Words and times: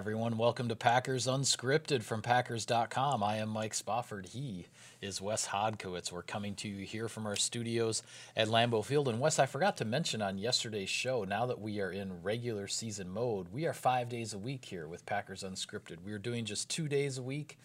Everyone. 0.00 0.38
Welcome 0.38 0.68
to 0.68 0.76
Packers 0.76 1.26
Unscripted 1.26 2.02
from 2.02 2.22
Packers.com. 2.22 3.22
I 3.22 3.36
am 3.36 3.50
Mike 3.50 3.74
Spofford. 3.74 4.28
He 4.28 4.64
is 5.02 5.20
Wes 5.20 5.48
Hodkiewicz. 5.48 6.10
We're 6.10 6.22
coming 6.22 6.54
to 6.54 6.68
you 6.68 6.86
here 6.86 7.06
from 7.06 7.26
our 7.26 7.36
studios 7.36 8.02
at 8.34 8.48
Lambeau 8.48 8.82
Field. 8.82 9.08
And 9.08 9.20
Wes, 9.20 9.38
I 9.38 9.44
forgot 9.44 9.76
to 9.76 9.84
mention 9.84 10.22
on 10.22 10.38
yesterday's 10.38 10.88
show, 10.88 11.24
now 11.24 11.44
that 11.44 11.60
we 11.60 11.82
are 11.82 11.92
in 11.92 12.22
regular 12.22 12.66
season 12.66 13.10
mode, 13.10 13.48
we 13.52 13.66
are 13.66 13.74
five 13.74 14.08
days 14.08 14.32
a 14.32 14.38
week 14.38 14.64
here 14.64 14.88
with 14.88 15.04
Packers 15.04 15.42
Unscripted. 15.42 16.02
We 16.02 16.12
are 16.12 16.18
doing 16.18 16.46
just 16.46 16.70
two 16.70 16.88
days 16.88 17.18
a 17.18 17.22
week 17.22 17.58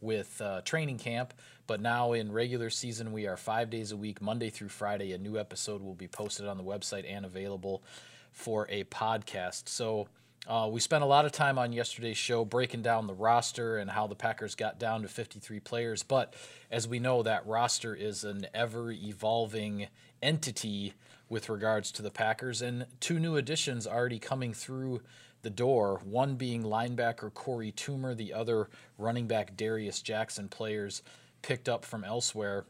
with 0.00 0.40
uh, 0.40 0.62
training 0.62 0.96
camp, 0.96 1.34
but 1.66 1.82
now 1.82 2.14
in 2.14 2.32
regular 2.32 2.70
season, 2.70 3.12
we 3.12 3.26
are 3.26 3.36
five 3.36 3.68
days 3.68 3.92
a 3.92 3.98
week, 3.98 4.22
Monday 4.22 4.48
through 4.48 4.70
Friday. 4.70 5.12
A 5.12 5.18
new 5.18 5.38
episode 5.38 5.82
will 5.82 5.94
be 5.94 6.08
posted 6.08 6.46
on 6.46 6.56
the 6.56 6.64
website 6.64 7.04
and 7.06 7.26
available 7.26 7.82
for 8.32 8.66
a 8.70 8.84
podcast. 8.84 9.68
So, 9.68 10.08
uh, 10.46 10.68
we 10.70 10.80
spent 10.80 11.02
a 11.02 11.06
lot 11.06 11.24
of 11.24 11.32
time 11.32 11.58
on 11.58 11.72
yesterday's 11.72 12.16
show 12.16 12.44
breaking 12.44 12.82
down 12.82 13.06
the 13.06 13.14
roster 13.14 13.78
and 13.78 13.90
how 13.90 14.06
the 14.06 14.14
Packers 14.14 14.54
got 14.54 14.78
down 14.78 15.02
to 15.02 15.08
53 15.08 15.58
players. 15.60 16.02
But 16.02 16.34
as 16.70 16.86
we 16.86 16.98
know, 16.98 17.22
that 17.22 17.46
roster 17.46 17.94
is 17.94 18.22
an 18.22 18.46
ever 18.54 18.92
evolving 18.92 19.88
entity 20.22 20.94
with 21.28 21.48
regards 21.48 21.90
to 21.92 22.02
the 22.02 22.10
Packers, 22.10 22.62
and 22.62 22.86
two 23.00 23.18
new 23.18 23.36
additions 23.36 23.86
already 23.86 24.20
coming 24.20 24.54
through 24.54 25.02
the 25.42 25.50
door. 25.50 26.00
One 26.04 26.36
being 26.36 26.62
linebacker 26.62 27.32
Korey 27.32 27.74
Toomer, 27.74 28.16
the 28.16 28.32
other 28.32 28.68
running 28.96 29.26
back 29.26 29.56
Darius 29.56 30.00
Jackson, 30.02 30.48
players 30.48 31.02
picked 31.42 31.68
up 31.68 31.84
from 31.84 32.04
elsewhere. 32.04 32.64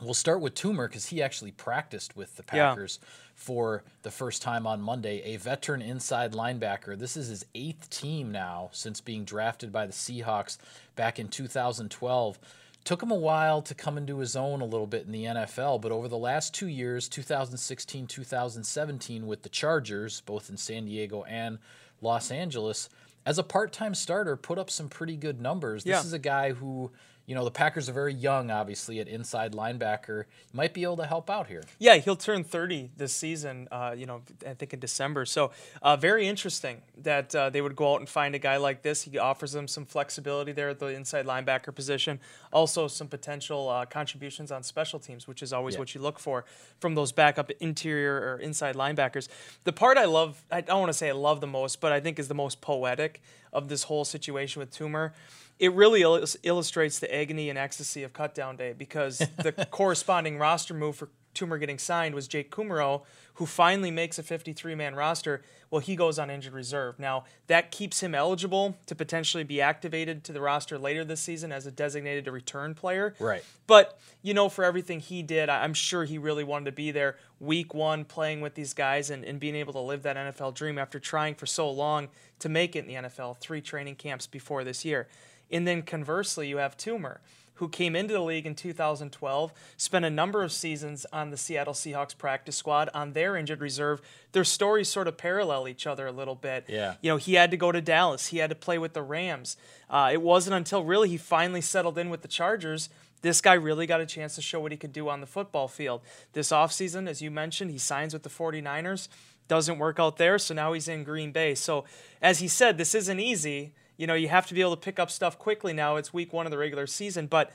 We'll 0.00 0.14
start 0.14 0.40
with 0.40 0.54
Toomer 0.54 0.88
because 0.88 1.06
he 1.06 1.22
actually 1.22 1.52
practiced 1.52 2.16
with 2.16 2.36
the 2.36 2.42
Packers 2.42 2.98
yeah. 3.00 3.08
for 3.34 3.82
the 4.02 4.10
first 4.10 4.42
time 4.42 4.66
on 4.66 4.80
Monday. 4.80 5.22
A 5.22 5.38
veteran 5.38 5.80
inside 5.80 6.32
linebacker. 6.32 6.98
This 6.98 7.16
is 7.16 7.28
his 7.28 7.46
eighth 7.54 7.88
team 7.88 8.30
now 8.30 8.68
since 8.72 9.00
being 9.00 9.24
drafted 9.24 9.72
by 9.72 9.86
the 9.86 9.94
Seahawks 9.94 10.58
back 10.96 11.18
in 11.18 11.28
2012. 11.28 12.38
Took 12.84 13.02
him 13.02 13.10
a 13.10 13.16
while 13.16 13.62
to 13.62 13.74
come 13.74 13.96
into 13.96 14.18
his 14.18 14.36
own 14.36 14.60
a 14.60 14.66
little 14.66 14.86
bit 14.86 15.06
in 15.06 15.12
the 15.12 15.24
NFL, 15.24 15.80
but 15.80 15.90
over 15.90 16.08
the 16.08 16.18
last 16.18 16.54
two 16.54 16.68
years, 16.68 17.08
2016, 17.08 18.06
2017, 18.06 19.26
with 19.26 19.42
the 19.42 19.48
Chargers, 19.48 20.20
both 20.20 20.50
in 20.50 20.56
San 20.56 20.84
Diego 20.84 21.24
and 21.24 21.58
Los 22.00 22.30
Angeles, 22.30 22.88
as 23.26 23.38
a 23.38 23.42
part 23.42 23.72
time 23.72 23.94
starter, 23.94 24.36
put 24.36 24.56
up 24.56 24.70
some 24.70 24.88
pretty 24.88 25.16
good 25.16 25.40
numbers. 25.40 25.82
This 25.82 25.90
yeah. 25.90 26.00
is 26.00 26.12
a 26.12 26.18
guy 26.18 26.52
who 26.52 26.92
you 27.26 27.34
know, 27.34 27.44
the 27.44 27.50
Packers 27.50 27.88
are 27.88 27.92
very 27.92 28.14
young, 28.14 28.52
obviously, 28.52 29.00
at 29.00 29.08
inside 29.08 29.52
linebacker. 29.52 30.24
Might 30.52 30.72
be 30.72 30.84
able 30.84 30.98
to 30.98 31.06
help 31.06 31.28
out 31.28 31.48
here. 31.48 31.64
Yeah, 31.80 31.96
he'll 31.96 32.14
turn 32.14 32.44
30 32.44 32.90
this 32.96 33.12
season, 33.12 33.66
uh, 33.72 33.94
you 33.96 34.06
know, 34.06 34.22
I 34.46 34.54
think 34.54 34.72
in 34.72 34.78
December. 34.78 35.24
So, 35.26 35.50
uh, 35.82 35.96
very 35.96 36.28
interesting 36.28 36.82
that 37.02 37.34
uh, 37.34 37.50
they 37.50 37.60
would 37.60 37.74
go 37.74 37.94
out 37.94 38.00
and 38.00 38.08
find 38.08 38.36
a 38.36 38.38
guy 38.38 38.58
like 38.58 38.82
this. 38.82 39.02
He 39.02 39.18
offers 39.18 39.52
them 39.52 39.66
some 39.66 39.84
flexibility 39.84 40.52
there 40.52 40.68
at 40.68 40.78
the 40.78 40.86
inside 40.86 41.26
linebacker 41.26 41.74
position. 41.74 42.20
Also, 42.52 42.86
some 42.86 43.08
potential 43.08 43.68
uh, 43.68 43.86
contributions 43.86 44.52
on 44.52 44.62
special 44.62 45.00
teams, 45.00 45.26
which 45.26 45.42
is 45.42 45.52
always 45.52 45.74
yeah. 45.74 45.80
what 45.80 45.94
you 45.96 46.00
look 46.00 46.20
for 46.20 46.44
from 46.78 46.94
those 46.94 47.10
backup 47.10 47.50
interior 47.58 48.14
or 48.14 48.38
inside 48.38 48.76
linebackers. 48.76 49.26
The 49.64 49.72
part 49.72 49.98
I 49.98 50.04
love, 50.04 50.44
I 50.48 50.60
don't 50.60 50.78
want 50.78 50.90
to 50.90 50.98
say 50.98 51.08
I 51.08 51.12
love 51.12 51.40
the 51.40 51.48
most, 51.48 51.80
but 51.80 51.90
I 51.90 51.98
think 51.98 52.20
is 52.20 52.28
the 52.28 52.34
most 52.34 52.60
poetic 52.60 53.20
of 53.56 53.68
this 53.68 53.82
whole 53.84 54.04
situation 54.04 54.60
with 54.60 54.70
Toomer 54.70 55.12
it 55.58 55.72
really 55.72 56.02
il- 56.02 56.24
illustrates 56.42 56.98
the 56.98 57.14
agony 57.14 57.48
and 57.50 57.58
ecstasy 57.58 58.02
of 58.02 58.12
cutdown 58.12 58.56
day 58.56 58.74
because 58.76 59.18
the 59.18 59.52
corresponding 59.70 60.38
roster 60.38 60.74
move 60.74 60.96
for 60.96 61.08
Toomer 61.36 61.60
getting 61.60 61.78
signed 61.78 62.14
was 62.14 62.26
Jake 62.26 62.50
Kumerow, 62.50 63.02
who 63.34 63.46
finally 63.46 63.90
makes 63.90 64.18
a 64.18 64.22
53 64.22 64.74
man 64.74 64.94
roster. 64.94 65.42
Well, 65.70 65.80
he 65.80 65.94
goes 65.94 66.18
on 66.18 66.30
injured 66.30 66.54
reserve. 66.54 66.98
Now, 66.98 67.24
that 67.48 67.70
keeps 67.70 68.02
him 68.02 68.14
eligible 68.14 68.76
to 68.86 68.94
potentially 68.94 69.44
be 69.44 69.60
activated 69.60 70.24
to 70.24 70.32
the 70.32 70.40
roster 70.40 70.78
later 70.78 71.04
this 71.04 71.20
season 71.20 71.52
as 71.52 71.66
a 71.66 71.70
designated 71.70 72.26
return 72.28 72.74
player. 72.74 73.14
Right. 73.18 73.44
But, 73.66 73.98
you 74.22 74.32
know, 74.32 74.48
for 74.48 74.64
everything 74.64 75.00
he 75.00 75.22
did, 75.22 75.48
I'm 75.48 75.74
sure 75.74 76.04
he 76.04 76.18
really 76.18 76.44
wanted 76.44 76.66
to 76.66 76.72
be 76.72 76.92
there 76.92 77.16
week 77.38 77.74
one 77.74 78.04
playing 78.04 78.40
with 78.40 78.54
these 78.54 78.72
guys 78.72 79.10
and, 79.10 79.24
and 79.24 79.38
being 79.38 79.54
able 79.56 79.74
to 79.74 79.80
live 79.80 80.02
that 80.04 80.16
NFL 80.16 80.54
dream 80.54 80.78
after 80.78 80.98
trying 80.98 81.34
for 81.34 81.46
so 81.46 81.70
long 81.70 82.08
to 82.38 82.48
make 82.48 82.74
it 82.74 82.86
in 82.86 82.86
the 82.86 83.08
NFL, 83.08 83.38
three 83.38 83.60
training 83.60 83.96
camps 83.96 84.26
before 84.26 84.64
this 84.64 84.84
year. 84.84 85.08
And 85.50 85.66
then 85.66 85.82
conversely, 85.82 86.48
you 86.48 86.56
have 86.56 86.76
Toomer, 86.76 87.18
who 87.56 87.68
came 87.68 87.96
into 87.96 88.12
the 88.12 88.20
league 88.20 88.46
in 88.46 88.54
2012, 88.54 89.52
spent 89.76 90.04
a 90.04 90.10
number 90.10 90.42
of 90.42 90.52
seasons 90.52 91.06
on 91.12 91.30
the 91.30 91.36
Seattle 91.36 91.74
Seahawks 91.74 92.16
practice 92.16 92.56
squad 92.56 92.88
on 92.94 93.12
their 93.12 93.36
injured 93.36 93.60
reserve. 93.60 94.00
Their 94.32 94.44
stories 94.44 94.88
sort 94.88 95.08
of 95.08 95.16
parallel 95.16 95.68
each 95.68 95.86
other 95.86 96.06
a 96.06 96.12
little 96.12 96.34
bit. 96.34 96.66
Yeah. 96.68 96.94
You 97.00 97.10
know, 97.10 97.16
he 97.16 97.34
had 97.34 97.50
to 97.50 97.56
go 97.56 97.72
to 97.72 97.80
Dallas, 97.80 98.28
he 98.28 98.38
had 98.38 98.50
to 98.50 98.56
play 98.56 98.78
with 98.78 98.92
the 98.92 99.02
Rams. 99.02 99.56
Uh, 99.88 100.10
it 100.12 100.22
wasn't 100.22 100.54
until 100.54 100.84
really 100.84 101.08
he 101.08 101.16
finally 101.16 101.60
settled 101.60 101.98
in 101.98 102.10
with 102.10 102.22
the 102.22 102.28
Chargers. 102.28 102.88
This 103.22 103.40
guy 103.40 103.54
really 103.54 103.86
got 103.86 104.00
a 104.00 104.06
chance 104.06 104.34
to 104.34 104.42
show 104.42 104.60
what 104.60 104.72
he 104.72 104.78
could 104.78 104.92
do 104.92 105.08
on 105.08 105.20
the 105.20 105.26
football 105.26 105.68
field. 105.68 106.02
This 106.32 106.50
offseason, 106.50 107.08
as 107.08 107.22
you 107.22 107.30
mentioned, 107.30 107.70
he 107.70 107.78
signs 107.78 108.12
with 108.12 108.22
the 108.22 108.28
49ers. 108.28 109.08
Doesn't 109.48 109.78
work 109.78 109.98
out 109.98 110.16
there, 110.16 110.38
so 110.38 110.54
now 110.54 110.72
he's 110.72 110.88
in 110.88 111.04
Green 111.04 111.32
Bay. 111.32 111.54
So, 111.54 111.84
as 112.20 112.40
he 112.40 112.48
said, 112.48 112.78
this 112.78 112.94
isn't 112.94 113.20
easy 113.20 113.72
you 113.96 114.06
know, 114.06 114.14
you 114.14 114.28
have 114.28 114.46
to 114.46 114.54
be 114.54 114.60
able 114.60 114.76
to 114.76 114.80
pick 114.80 114.98
up 114.98 115.10
stuff 115.10 115.38
quickly 115.38 115.72
now. 115.72 115.96
It's 115.96 116.12
week 116.12 116.32
one 116.32 116.46
of 116.46 116.50
the 116.50 116.58
regular 116.58 116.86
season, 116.86 117.26
but 117.26 117.52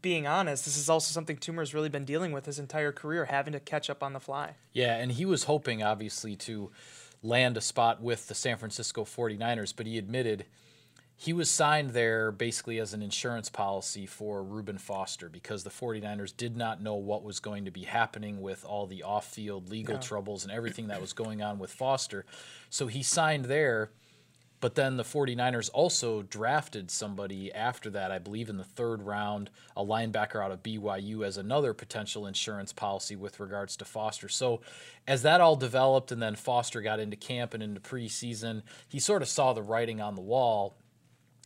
being 0.00 0.26
honest, 0.26 0.64
this 0.64 0.76
is 0.76 0.88
also 0.88 1.12
something 1.12 1.36
Toomer's 1.36 1.74
really 1.74 1.88
been 1.88 2.04
dealing 2.04 2.32
with 2.32 2.46
his 2.46 2.58
entire 2.58 2.92
career, 2.92 3.26
having 3.26 3.52
to 3.52 3.60
catch 3.60 3.88
up 3.88 4.02
on 4.02 4.12
the 4.12 4.20
fly. 4.20 4.54
Yeah, 4.72 4.96
and 4.96 5.12
he 5.12 5.24
was 5.24 5.44
hoping, 5.44 5.82
obviously, 5.82 6.36
to 6.36 6.70
land 7.22 7.56
a 7.56 7.60
spot 7.60 8.02
with 8.02 8.28
the 8.28 8.34
San 8.34 8.56
Francisco 8.56 9.04
49ers, 9.04 9.72
but 9.74 9.86
he 9.86 9.98
admitted 9.98 10.46
he 11.18 11.32
was 11.32 11.50
signed 11.50 11.90
there 11.90 12.30
basically 12.30 12.78
as 12.78 12.92
an 12.92 13.00
insurance 13.00 13.48
policy 13.48 14.04
for 14.04 14.42
Reuben 14.44 14.76
Foster 14.76 15.30
because 15.30 15.64
the 15.64 15.70
49ers 15.70 16.36
did 16.36 16.56
not 16.56 16.82
know 16.82 16.94
what 16.94 17.24
was 17.24 17.40
going 17.40 17.64
to 17.64 17.70
be 17.70 17.84
happening 17.84 18.42
with 18.42 18.66
all 18.66 18.86
the 18.86 19.02
off 19.02 19.26
field 19.32 19.70
legal 19.70 19.94
yeah. 19.94 20.00
troubles 20.00 20.44
and 20.44 20.52
everything 20.52 20.88
that 20.88 21.00
was 21.00 21.14
going 21.14 21.42
on 21.42 21.58
with 21.58 21.72
Foster. 21.72 22.26
So 22.68 22.86
he 22.86 23.02
signed 23.02 23.46
there 23.46 23.90
but 24.60 24.74
then 24.74 24.96
the 24.96 25.02
49ers 25.02 25.70
also 25.72 26.22
drafted 26.22 26.90
somebody 26.90 27.52
after 27.52 27.90
that, 27.90 28.10
I 28.10 28.18
believe 28.18 28.48
in 28.48 28.56
the 28.56 28.64
third 28.64 29.02
round, 29.02 29.50
a 29.76 29.84
linebacker 29.84 30.42
out 30.42 30.50
of 30.50 30.62
BYU 30.62 31.26
as 31.26 31.36
another 31.36 31.74
potential 31.74 32.26
insurance 32.26 32.72
policy 32.72 33.16
with 33.16 33.38
regards 33.38 33.76
to 33.76 33.84
Foster. 33.84 34.28
So 34.28 34.62
as 35.06 35.22
that 35.22 35.40
all 35.40 35.56
developed 35.56 36.10
and 36.10 36.22
then 36.22 36.36
Foster 36.36 36.80
got 36.80 37.00
into 37.00 37.16
camp 37.16 37.52
and 37.52 37.62
into 37.62 37.80
preseason, 37.80 38.62
he 38.88 38.98
sort 38.98 39.22
of 39.22 39.28
saw 39.28 39.52
the 39.52 39.62
writing 39.62 40.00
on 40.00 40.14
the 40.14 40.22
wall 40.22 40.76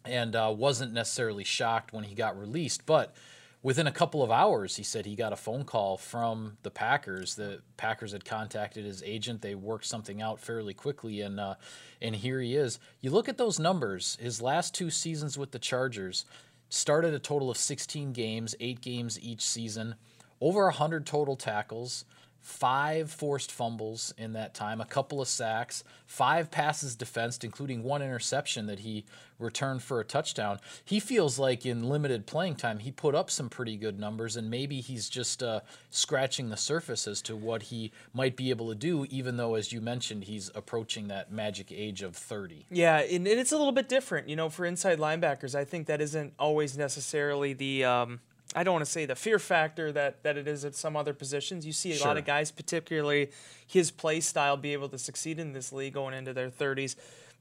and 0.05 0.37
uh, 0.37 0.53
wasn't 0.57 0.93
necessarily 0.93 1.45
shocked 1.45 1.93
when 1.93 2.05
he 2.05 2.15
got 2.15 2.39
released. 2.39 2.87
But 2.87 3.15
within 3.63 3.87
a 3.87 3.93
couple 3.93 4.23
of 4.23 4.31
hours, 4.31 4.77
he 4.77 4.83
said 4.83 5.07
he 5.07 5.15
got 5.15 5.33
a 5.33 5.37
phone 5.37 5.65
call 5.65 5.97
from 5.97 6.57
the 6.63 6.71
Packers. 6.71 7.35
The 7.35 7.61
Packers 7.77 8.13
had 8.13 8.25
contacted 8.25 8.85
his 8.85 9.03
agent. 9.03 9.43
They 9.43 9.55
worked 9.55 9.87
something 9.87 10.23
out 10.23 10.41
fairly 10.41 10.75
quickly, 10.75 11.21
and 11.21 11.39
uh, 11.39 11.55
and 12.01 12.17
here 12.17 12.41
he 12.41 12.57
is. 12.57 12.79
You 13.01 13.11
look 13.11 13.29
at 13.29 13.39
those 13.39 13.59
numbers. 13.59 14.17
His 14.21 14.41
last 14.41 14.75
two 14.75 14.91
seasons 14.91 15.37
with 15.37 15.51
the 15.51 15.59
Chargers 15.59 16.25
started 16.69 17.13
a 17.13 17.19
total 17.19 17.51
of 17.51 17.57
16 17.57 18.13
games, 18.13 18.55
eight 18.61 18.81
games 18.81 19.21
each 19.21 19.43
season, 19.43 19.97
over 20.41 20.65
100 20.65 21.05
total 21.05 21.37
tackles 21.37 22.05
five 22.41 23.11
forced 23.11 23.53
fumbles 23.53 24.15
in 24.17 24.33
that 24.33 24.55
time, 24.55 24.81
a 24.81 24.87
couple 24.87 25.21
of 25.21 25.29
sacks, 25.29 25.85
five 26.07 26.51
passes 26.51 26.97
defensed, 26.97 27.45
including 27.45 27.83
one 27.83 28.03
interception 28.03 28.67
that 28.67 28.81
he 28.81 29.05
returned 29.39 29.83
for 29.83 30.01
a 30.01 30.05
touchdown. 30.05 30.59
He 30.85 31.01
feels 31.01 31.39
like 31.39 31.65
in 31.65 31.89
limited 31.89 32.27
playing 32.27 32.57
time, 32.57 32.79
he 32.79 32.91
put 32.91 33.15
up 33.15 33.31
some 33.31 33.49
pretty 33.49 33.77
good 33.77 33.99
numbers, 33.99 34.37
and 34.37 34.51
maybe 34.51 34.81
he's 34.81 35.09
just 35.09 35.43
uh, 35.43 35.61
scratching 35.91 36.51
the 36.51 36.57
surface 36.57 37.07
as 37.07 37.23
to 37.23 37.37
what 37.37 37.65
he 37.65 37.93
might 38.13 38.37
be 38.37 38.51
able 38.51 38.69
to 38.69 38.75
do, 38.75 39.07
even 39.11 39.37
though, 39.37 39.55
as 39.55 39.73
you 39.73 39.81
mentioned, 39.81 40.25
he's 40.25 40.51
approaching 40.55 41.09
that 41.09 41.33
magic 41.33 41.73
age 41.73 42.03
of 42.03 42.17
30. 42.17 42.67
Yeah, 42.71 42.99
and 42.99 43.27
it's 43.27 43.53
a 43.53 43.57
little 43.57 43.73
bit 43.73 43.89
different. 43.89 44.29
You 44.29 44.37
know, 44.37 44.49
for 44.49 44.65
inside 44.65 44.99
linebackers, 44.99 45.55
I 45.55 45.65
think 45.65 45.87
that 45.87 46.01
isn't 46.01 46.35
always 46.39 46.77
necessarily 46.77 47.53
the. 47.53 47.85
Um 47.85 48.21
I 48.55 48.65
don't 48.65 48.73
want 48.73 48.85
to 48.85 48.91
say 48.91 49.07
the 49.07 49.15
fear 49.15 49.39
factor 49.39 49.93
that 49.93 50.23
that 50.25 50.37
it 50.37 50.49
is 50.49 50.65
at 50.65 50.75
some 50.75 50.97
other 50.97 51.15
positions. 51.15 51.65
You 51.65 51.73
see 51.73 51.93
a 51.93 51.97
sure. 51.97 52.09
lot 52.09 52.17
of 52.17 52.25
guys, 52.25 52.51
particularly 52.51 53.31
his 53.67 53.91
play 53.91 54.21
style, 54.21 54.57
be 54.57 54.73
able 54.73 54.89
to 54.89 54.99
succeed 54.99 55.39
in 55.39 55.53
this 55.53 55.73
league 55.73 55.95
going 55.95 56.15
into 56.15 56.33
their 56.33 56.51
30s. 56.51 56.97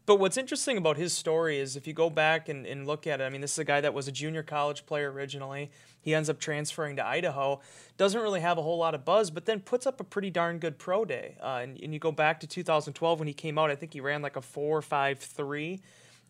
But 0.06 0.20
what's 0.20 0.38
interesting 0.38 0.78
about 0.78 0.98
his 0.98 1.14
story 1.14 1.60
is 1.60 1.76
if 1.76 1.86
you 1.86 1.94
go 1.94 2.10
back 2.10 2.50
and, 2.50 2.66
and 2.66 2.88
look 2.88 3.06
at 3.06 3.22
it, 3.22 3.24
I 3.24 3.30
mean, 3.30 3.42
this 3.42 3.52
is 3.52 3.60
a 3.60 3.64
guy 3.64 3.80
that 3.82 3.94
was 3.94 4.08
a 4.08 4.12
junior 4.12 4.42
college 4.42 4.88
player 4.88 5.12
originally. 5.12 5.70
He 6.02 6.16
ends 6.16 6.32
up 6.32 6.40
transferring 6.40 6.96
to 6.96 7.06
Idaho, 7.06 7.60
doesn't 7.98 8.20
really 8.20 8.40
have 8.40 8.58
a 8.58 8.64
whole 8.64 8.80
lot 8.80 8.96
of 8.96 9.06
buzz, 9.06 9.30
but 9.30 9.46
then 9.46 9.60
puts 9.60 9.86
up 9.86 10.00
a 10.00 10.04
pretty 10.04 10.32
darn 10.32 10.58
good 10.58 10.80
pro 10.80 11.06
day. 11.06 11.38
Uh, 11.40 11.60
and, 11.62 11.80
and 11.80 11.94
you 11.94 12.00
go 12.00 12.12
back 12.12 12.40
to 12.40 12.48
2012 12.48 13.20
when 13.20 13.28
he 13.28 13.36
came 13.36 13.60
out, 13.60 13.70
I 13.70 13.76
think 13.76 13.94
he 13.94 14.02
ran 14.02 14.24
like 14.24 14.36
a 14.36 14.42
4 14.42 14.82
5 14.82 15.20
3 15.20 15.82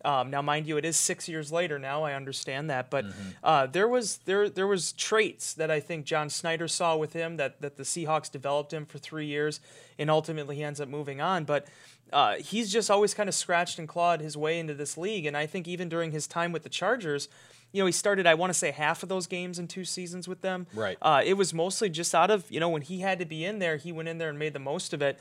Um, 0.04 0.30
now, 0.30 0.40
mind 0.40 0.66
you, 0.66 0.76
it 0.76 0.84
is 0.84 0.96
six 0.96 1.28
years 1.28 1.52
later 1.52 1.78
now. 1.78 2.04
I 2.04 2.14
understand 2.14 2.70
that, 2.70 2.90
but 2.90 3.04
uh, 3.44 3.66
there 3.66 3.86
was 3.86 4.18
there 4.24 4.48
there 4.48 4.66
was 4.66 4.92
traits 4.92 5.54
that 5.54 5.70
I 5.70 5.80
think 5.80 6.06
John 6.06 6.28
Schneider 6.28 6.68
saw 6.68 6.96
with 6.96 7.12
him 7.12 7.36
that 7.36 7.60
that 7.60 7.76
the 7.76 7.82
Seahawks 7.82 8.30
developed 8.30 8.72
him 8.72 8.86
for 8.86 8.98
three 8.98 9.26
years, 9.26 9.60
and 9.98 10.10
ultimately 10.10 10.56
he 10.56 10.64
ends 10.64 10.80
up 10.80 10.88
moving 10.88 11.20
on. 11.20 11.44
But 11.44 11.66
uh, 12.12 12.36
he's 12.36 12.72
just 12.72 12.90
always 12.90 13.14
kind 13.14 13.28
of 13.28 13.34
scratched 13.34 13.78
and 13.78 13.86
clawed 13.86 14.20
his 14.20 14.36
way 14.36 14.58
into 14.58 14.74
this 14.74 14.96
league, 14.96 15.26
and 15.26 15.36
I 15.36 15.46
think 15.46 15.68
even 15.68 15.88
during 15.88 16.12
his 16.12 16.26
time 16.26 16.52
with 16.52 16.62
the 16.62 16.70
Chargers. 16.70 17.28
You 17.72 17.80
know, 17.80 17.86
he 17.86 17.92
started, 17.92 18.26
I 18.26 18.34
want 18.34 18.50
to 18.50 18.58
say, 18.58 18.72
half 18.72 19.04
of 19.04 19.08
those 19.08 19.28
games 19.28 19.60
in 19.60 19.68
two 19.68 19.84
seasons 19.84 20.26
with 20.26 20.40
them. 20.40 20.66
Right. 20.74 20.98
Uh, 21.00 21.22
it 21.24 21.34
was 21.34 21.54
mostly 21.54 21.88
just 21.88 22.12
out 22.16 22.28
of, 22.28 22.50
you 22.50 22.58
know, 22.58 22.68
when 22.68 22.82
he 22.82 22.98
had 22.98 23.20
to 23.20 23.24
be 23.24 23.44
in 23.44 23.60
there, 23.60 23.76
he 23.76 23.92
went 23.92 24.08
in 24.08 24.18
there 24.18 24.28
and 24.28 24.36
made 24.40 24.54
the 24.54 24.58
most 24.58 24.92
of 24.92 25.02
it. 25.02 25.20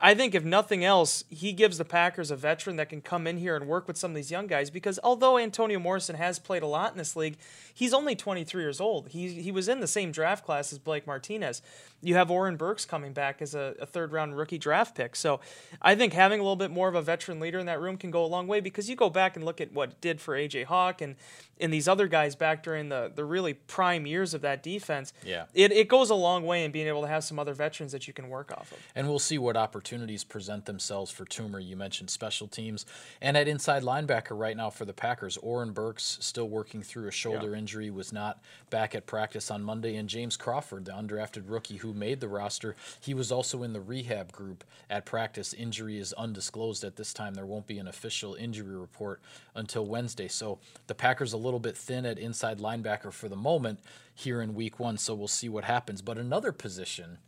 I 0.00 0.14
think 0.14 0.32
if 0.36 0.44
nothing 0.44 0.84
else, 0.84 1.24
he 1.28 1.52
gives 1.52 1.76
the 1.76 1.84
Packers 1.84 2.30
a 2.30 2.36
veteran 2.36 2.76
that 2.76 2.88
can 2.88 3.00
come 3.00 3.26
in 3.26 3.38
here 3.38 3.56
and 3.56 3.66
work 3.66 3.88
with 3.88 3.96
some 3.96 4.12
of 4.12 4.14
these 4.14 4.30
young 4.30 4.46
guys 4.46 4.70
because 4.70 5.00
although 5.02 5.38
Antonio 5.38 5.80
Morrison 5.80 6.14
has 6.14 6.38
played 6.38 6.62
a 6.62 6.68
lot 6.68 6.92
in 6.92 6.98
this 6.98 7.16
league, 7.16 7.36
he's 7.74 7.92
only 7.92 8.14
23 8.14 8.62
years 8.62 8.80
old. 8.80 9.08
He 9.08 9.42
he 9.42 9.50
was 9.50 9.68
in 9.68 9.80
the 9.80 9.88
same 9.88 10.12
draft 10.12 10.44
class 10.44 10.72
as 10.72 10.78
Blake 10.78 11.04
Martinez. 11.04 11.62
You 12.00 12.14
have 12.14 12.30
Oren 12.30 12.56
Burks 12.56 12.84
coming 12.84 13.12
back 13.12 13.42
as 13.42 13.56
a, 13.56 13.74
a 13.80 13.86
third 13.86 14.12
round 14.12 14.36
rookie 14.36 14.58
draft 14.58 14.94
pick. 14.94 15.16
So 15.16 15.40
I 15.82 15.96
think 15.96 16.12
having 16.12 16.38
a 16.38 16.44
little 16.44 16.54
bit 16.54 16.70
more 16.70 16.88
of 16.88 16.94
a 16.94 17.02
veteran 17.02 17.40
leader 17.40 17.58
in 17.58 17.66
that 17.66 17.80
room 17.80 17.96
can 17.96 18.12
go 18.12 18.24
a 18.24 18.26
long 18.26 18.46
way 18.46 18.60
because 18.60 18.88
you 18.88 18.94
go 18.94 19.10
back 19.10 19.34
and 19.34 19.44
look 19.44 19.60
at 19.60 19.72
what 19.72 19.90
it 19.90 20.00
did 20.00 20.20
for 20.20 20.36
AJ 20.36 20.66
Hawk 20.66 21.00
and 21.00 21.16
and 21.60 21.72
these 21.72 21.88
other 21.88 22.08
guys 22.08 22.36
back 22.36 22.62
during 22.62 22.88
the 22.88 23.10
the 23.14 23.24
really 23.24 23.54
prime 23.54 24.06
years 24.06 24.34
of 24.34 24.42
that 24.42 24.62
defense. 24.62 25.12
Yeah. 25.24 25.44
It, 25.54 25.72
it 25.72 25.88
goes 25.88 26.10
a 26.10 26.14
long 26.14 26.44
way 26.44 26.64
in 26.64 26.70
being 26.70 26.86
able 26.86 27.02
to 27.02 27.08
have 27.08 27.24
some 27.24 27.38
other 27.38 27.54
veterans 27.54 27.92
that 27.92 28.06
you 28.06 28.12
can 28.12 28.28
work 28.28 28.52
off 28.52 28.72
of. 28.72 28.78
And 28.94 29.08
we'll 29.08 29.18
see 29.18 29.38
what 29.38 29.56
opportunities 29.56 30.24
present 30.24 30.66
themselves 30.66 31.10
for 31.10 31.24
Toomer. 31.24 31.64
You 31.64 31.76
mentioned 31.76 32.10
special 32.10 32.48
teams. 32.48 32.86
And 33.20 33.36
at 33.36 33.48
inside 33.48 33.82
linebacker 33.82 34.38
right 34.38 34.56
now 34.56 34.70
for 34.70 34.84
the 34.84 34.92
Packers, 34.92 35.36
Oren 35.38 35.72
Burks 35.72 36.18
still 36.20 36.48
working 36.48 36.82
through 36.82 37.08
a 37.08 37.12
shoulder 37.12 37.54
injury, 37.54 37.90
was 37.90 38.12
not 38.12 38.40
back 38.70 38.94
at 38.94 39.06
practice 39.06 39.50
on 39.50 39.62
Monday. 39.62 39.96
And 39.96 40.08
James 40.08 40.36
Crawford, 40.36 40.84
the 40.84 40.92
undrafted 40.92 41.44
rookie 41.46 41.78
who 41.78 41.92
made 41.92 42.20
the 42.20 42.28
roster, 42.28 42.76
he 43.00 43.14
was 43.14 43.32
also 43.32 43.62
in 43.62 43.72
the 43.72 43.80
rehab 43.80 44.32
group 44.32 44.64
at 44.90 45.04
practice. 45.04 45.52
Injury 45.54 45.98
is 45.98 46.12
undisclosed 46.12 46.84
at 46.84 46.96
this 46.96 47.12
time. 47.12 47.34
There 47.34 47.46
won't 47.46 47.66
be 47.66 47.78
an 47.78 47.88
official 47.88 48.34
injury 48.34 48.76
report 48.76 49.20
until 49.54 49.86
Wednesday. 49.86 50.28
So 50.28 50.58
the 50.86 50.94
Packers 50.94 51.32
a 51.32 51.36
little 51.36 51.47
bit 51.58 51.76
thin 51.76 52.04
at 52.04 52.18
inside 52.18 52.58
linebacker 52.58 53.12
for 53.12 53.28
the 53.28 53.36
moment 53.36 53.80
here 54.14 54.42
in 54.42 54.54
week 54.54 54.78
one. 54.78 54.98
So 54.98 55.14
we'll 55.14 55.28
see 55.28 55.48
what 55.48 55.64
happens. 55.64 56.02
But 56.02 56.18
another 56.18 56.52
position 56.52 57.18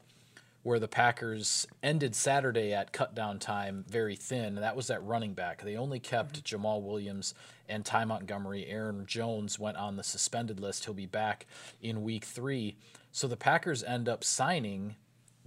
where 0.63 0.79
the 0.79 0.89
Packers 0.89 1.67
ended 1.83 2.15
Saturday 2.15 2.75
at 2.75 2.93
cut 2.93 3.15
down 3.15 3.39
time 3.39 3.85
very 3.89 4.15
thin. 4.17 4.57
That 4.57 4.77
was 4.77 4.91
at 4.91 5.03
running 5.03 5.33
back. 5.33 5.63
They 5.63 5.77
only 5.77 5.99
kept 5.99 6.45
mm-hmm. 6.45 6.63
Jamaal 6.63 6.83
Williams 6.83 7.35
and 7.69 7.85
Ty 7.85 8.05
Montgomery. 8.05 8.67
Aaron 8.67 9.07
Jones 9.07 9.59
went 9.59 9.79
on 9.79 9.97
the 9.97 10.03
suspended 10.03 10.61
list. 10.61 10.85
He'll 10.85 10.95
be 10.95 11.07
back 11.07 11.47
in 11.81 12.03
week 12.03 12.25
three. 12.25 12.77
So 13.13 13.27
the 13.27 13.37
Packers 13.37 13.83
end 13.83 14.09
up 14.09 14.23
signing 14.23 14.97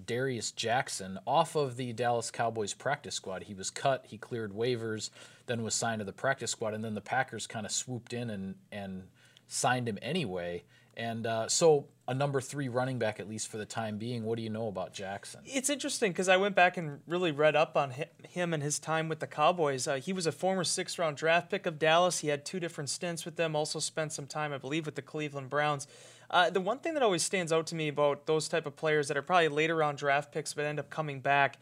Darius 0.03 0.51
Jackson 0.51 1.19
off 1.27 1.55
of 1.55 1.77
the 1.77 1.93
Dallas 1.93 2.31
Cowboys 2.31 2.73
practice 2.73 3.15
squad. 3.15 3.43
He 3.43 3.53
was 3.53 3.69
cut, 3.69 4.05
he 4.07 4.17
cleared 4.17 4.51
waivers, 4.51 5.11
then 5.45 5.63
was 5.63 5.75
signed 5.75 5.99
to 5.99 6.05
the 6.05 6.13
practice 6.13 6.51
squad, 6.51 6.73
and 6.73 6.83
then 6.83 6.93
the 6.93 7.01
Packers 7.01 7.47
kind 7.47 7.65
of 7.65 7.71
swooped 7.71 8.13
in 8.13 8.29
and, 8.29 8.55
and 8.71 9.03
signed 9.47 9.87
him 9.87 9.99
anyway. 10.01 10.63
And 10.95 11.25
uh, 11.25 11.47
so 11.47 11.87
a 12.07 12.13
number 12.13 12.41
three 12.41 12.67
running 12.67 12.99
back, 12.99 13.19
at 13.19 13.27
least 13.27 13.47
for 13.47 13.57
the 13.57 13.65
time 13.65 13.97
being. 13.97 14.23
What 14.23 14.37
do 14.37 14.43
you 14.43 14.49
know 14.49 14.67
about 14.67 14.93
Jackson? 14.93 15.41
It's 15.45 15.69
interesting 15.69 16.11
because 16.11 16.29
I 16.29 16.37
went 16.37 16.55
back 16.55 16.77
and 16.77 16.99
really 17.07 17.31
read 17.31 17.55
up 17.55 17.75
on 17.77 17.93
him 18.27 18.53
and 18.53 18.61
his 18.61 18.77
time 18.77 19.09
with 19.09 19.19
the 19.19 19.27
Cowboys. 19.27 19.87
Uh, 19.87 19.95
he 19.95 20.13
was 20.13 20.27
a 20.27 20.31
former 20.31 20.63
sixth 20.63 20.99
round 20.99 21.17
draft 21.17 21.49
pick 21.49 21.65
of 21.65 21.79
Dallas. 21.79 22.19
He 22.19 22.27
had 22.27 22.45
two 22.45 22.59
different 22.59 22.89
stints 22.89 23.25
with 23.25 23.37
them, 23.37 23.55
also 23.55 23.79
spent 23.79 24.11
some 24.11 24.27
time, 24.27 24.53
I 24.53 24.57
believe, 24.57 24.85
with 24.85 24.95
the 24.95 25.01
Cleveland 25.01 25.49
Browns. 25.49 25.87
Uh, 26.29 26.49
the 26.49 26.61
one 26.61 26.79
thing 26.79 26.93
that 26.95 27.03
always 27.03 27.23
stands 27.23 27.51
out 27.51 27.67
to 27.67 27.75
me 27.75 27.87
about 27.87 28.25
those 28.25 28.47
type 28.47 28.65
of 28.65 28.75
players 28.75 29.07
that 29.07 29.15
are 29.15 29.21
probably 29.21 29.47
later 29.47 29.75
round 29.75 29.97
draft 29.97 30.31
picks 30.31 30.53
but 30.53 30.65
end 30.65 30.79
up 30.79 30.89
coming 30.89 31.19
back, 31.19 31.57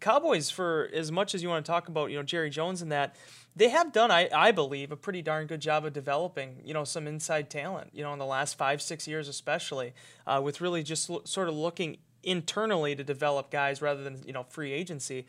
Cowboys, 0.00 0.50
for 0.50 0.88
as 0.92 1.10
much 1.10 1.34
as 1.34 1.42
you 1.42 1.48
want 1.48 1.64
to 1.64 1.70
talk 1.70 1.88
about, 1.88 2.10
you 2.10 2.16
know, 2.16 2.22
Jerry 2.22 2.50
Jones 2.50 2.82
and 2.82 2.92
that, 2.92 3.16
they 3.54 3.68
have 3.70 3.92
done, 3.92 4.10
I, 4.10 4.28
I 4.34 4.52
believe, 4.52 4.92
a 4.92 4.96
pretty 4.96 5.22
darn 5.22 5.46
good 5.46 5.60
job 5.60 5.84
of 5.84 5.92
developing, 5.92 6.60
you 6.64 6.74
know, 6.74 6.84
some 6.84 7.06
inside 7.06 7.50
talent, 7.50 7.90
you 7.92 8.02
know, 8.02 8.12
in 8.12 8.18
the 8.18 8.26
last 8.26 8.56
five, 8.56 8.80
six 8.80 9.08
years 9.08 9.28
especially, 9.28 9.94
uh, 10.26 10.40
with 10.42 10.60
really 10.60 10.82
just 10.82 11.10
lo- 11.10 11.22
sort 11.24 11.48
of 11.48 11.54
looking 11.54 11.96
internally 12.22 12.94
to 12.94 13.02
develop 13.02 13.50
guys 13.50 13.80
rather 13.82 14.04
than, 14.04 14.22
you 14.26 14.32
know, 14.32 14.44
free 14.44 14.72
agency. 14.72 15.26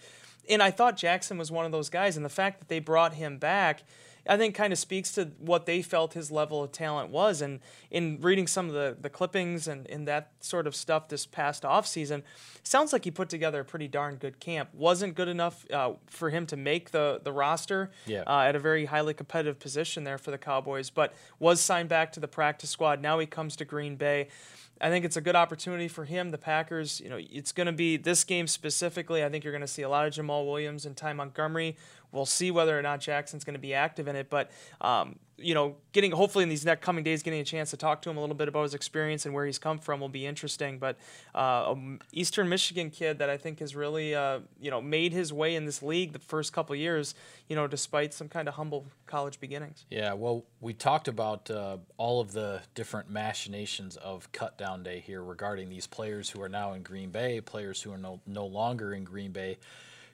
And 0.49 0.61
I 0.61 0.71
thought 0.71 0.97
Jackson 0.97 1.37
was 1.37 1.51
one 1.51 1.65
of 1.65 1.71
those 1.71 1.89
guys, 1.89 2.15
and 2.15 2.25
the 2.25 2.29
fact 2.29 2.59
that 2.59 2.67
they 2.67 2.79
brought 2.79 3.13
him 3.13 3.37
back– 3.37 3.83
I 4.29 4.37
think 4.37 4.55
kind 4.55 4.73
of 4.73 4.79
speaks 4.79 5.11
to 5.13 5.31
what 5.39 5.65
they 5.65 5.81
felt 5.81 6.13
his 6.13 6.31
level 6.31 6.63
of 6.63 6.71
talent 6.71 7.09
was. 7.09 7.41
And 7.41 7.59
in 7.91 8.19
reading 8.21 8.47
some 8.47 8.67
of 8.67 8.73
the, 8.73 8.97
the 8.99 9.09
clippings 9.09 9.67
and, 9.67 9.87
and 9.89 10.07
that 10.07 10.31
sort 10.39 10.67
of 10.67 10.75
stuff 10.75 11.07
this 11.07 11.25
past 11.25 11.63
offseason, 11.63 12.23
sounds 12.63 12.93
like 12.93 13.05
he 13.05 13.11
put 13.11 13.29
together 13.29 13.61
a 13.61 13.65
pretty 13.65 13.87
darn 13.87 14.15
good 14.15 14.39
camp. 14.39 14.69
Wasn't 14.73 15.15
good 15.15 15.27
enough 15.27 15.65
uh, 15.71 15.93
for 16.07 16.29
him 16.29 16.45
to 16.47 16.57
make 16.57 16.91
the, 16.91 17.21
the 17.23 17.31
roster 17.31 17.91
Yeah. 18.05 18.23
uh, 18.27 18.41
at 18.41 18.55
a 18.55 18.59
very 18.59 18.85
highly 18.85 19.13
competitive 19.13 19.59
position 19.59 20.03
there 20.03 20.17
for 20.17 20.31
the 20.31 20.37
Cowboys, 20.37 20.89
but 20.89 21.13
was 21.39 21.61
signed 21.61 21.89
back 21.89 22.11
to 22.13 22.19
the 22.19 22.27
practice 22.27 22.69
squad. 22.69 23.01
Now 23.01 23.19
he 23.19 23.25
comes 23.25 23.55
to 23.57 23.65
Green 23.65 23.95
Bay. 23.95 24.27
I 24.79 24.89
think 24.89 25.05
it's 25.05 25.17
a 25.17 25.21
good 25.21 25.35
opportunity 25.35 25.87
for 25.87 26.05
him. 26.05 26.29
The 26.29 26.37
Packers, 26.37 26.99
you 27.01 27.09
know, 27.09 27.17
it's 27.19 27.51
going 27.51 27.65
to 27.65 27.73
be 27.73 27.97
this 27.97 28.23
game 28.23 28.45
specifically. 28.45 29.23
I 29.23 29.29
think 29.29 29.43
you're 29.43 29.51
going 29.51 29.61
to 29.61 29.67
see 29.67 29.81
a 29.81 29.89
lot 29.89 30.05
of 30.05 30.13
Jamaal 30.13 30.45
Williams 30.45 30.85
and 30.85 30.95
Ty 30.95 31.13
Montgomery. 31.13 31.77
We'll 32.11 32.25
see 32.25 32.51
whether 32.51 32.77
or 32.77 32.81
not 32.81 32.99
Jackson's 32.99 33.43
going 33.43 33.55
to 33.55 33.59
be 33.59 33.73
active 33.73 34.07
in 34.07 34.15
it, 34.15 34.29
but 34.29 34.49
um, 34.81 35.19
you 35.37 35.53
know, 35.53 35.75
getting 35.91 36.11
hopefully 36.11 36.43
in 36.43 36.49
these 36.49 36.65
next 36.65 36.83
coming 36.83 37.03
days, 37.03 37.21
getting 37.21 37.39
a 37.39 37.43
chance 37.43 37.69
to 37.69 37.77
talk 37.77 38.01
to 38.01 38.09
him 38.09 38.17
a 38.17 38.19
little 38.19 38.35
bit 38.35 38.47
about 38.47 38.63
his 38.63 38.73
experience 38.73 39.25
and 39.25 39.35
where 39.35 39.45
he's 39.45 39.59
come 39.59 39.77
from 39.77 39.99
will 39.99 40.09
be 40.09 40.25
interesting. 40.25 40.79
But 40.79 40.97
uh, 41.35 41.75
a 41.75 41.97
Eastern 42.11 42.49
Michigan 42.49 42.89
kid 42.89 43.19
that 43.19 43.29
I 43.29 43.37
think 43.37 43.59
has 43.59 43.75
really, 43.75 44.15
uh, 44.15 44.39
you 44.59 44.71
know, 44.71 44.81
made 44.81 45.13
his 45.13 45.31
way 45.31 45.55
in 45.55 45.65
this 45.65 45.83
league 45.83 46.13
the 46.13 46.19
first 46.19 46.53
couple 46.53 46.75
years, 46.75 47.13
you 47.47 47.55
know, 47.55 47.67
despite 47.67 48.13
some 48.13 48.29
kind 48.29 48.47
of 48.47 48.55
humble 48.55 48.85
college 49.05 49.39
beginnings. 49.39 49.85
Yeah, 49.91 50.13
well, 50.13 50.43
we 50.59 50.73
talked 50.73 51.07
about 51.07 51.51
uh, 51.51 51.77
all 51.97 52.19
of 52.19 52.31
the 52.31 52.61
different 52.73 53.09
machinations 53.09 53.95
of 53.97 54.31
cut 54.31 54.57
down 54.57 54.81
day 54.81 55.03
here 55.05 55.23
regarding 55.23 55.69
these 55.69 55.85
players 55.85 56.29
who 56.31 56.41
are 56.41 56.49
now 56.49 56.73
in 56.73 56.81
Green 56.81 57.11
Bay, 57.11 57.41
players 57.41 57.81
who 57.81 57.91
are 57.91 57.97
no, 57.97 58.21
no 58.25 58.45
longer 58.45 58.93
in 58.93 59.03
Green 59.03 59.31
Bay. 59.31 59.57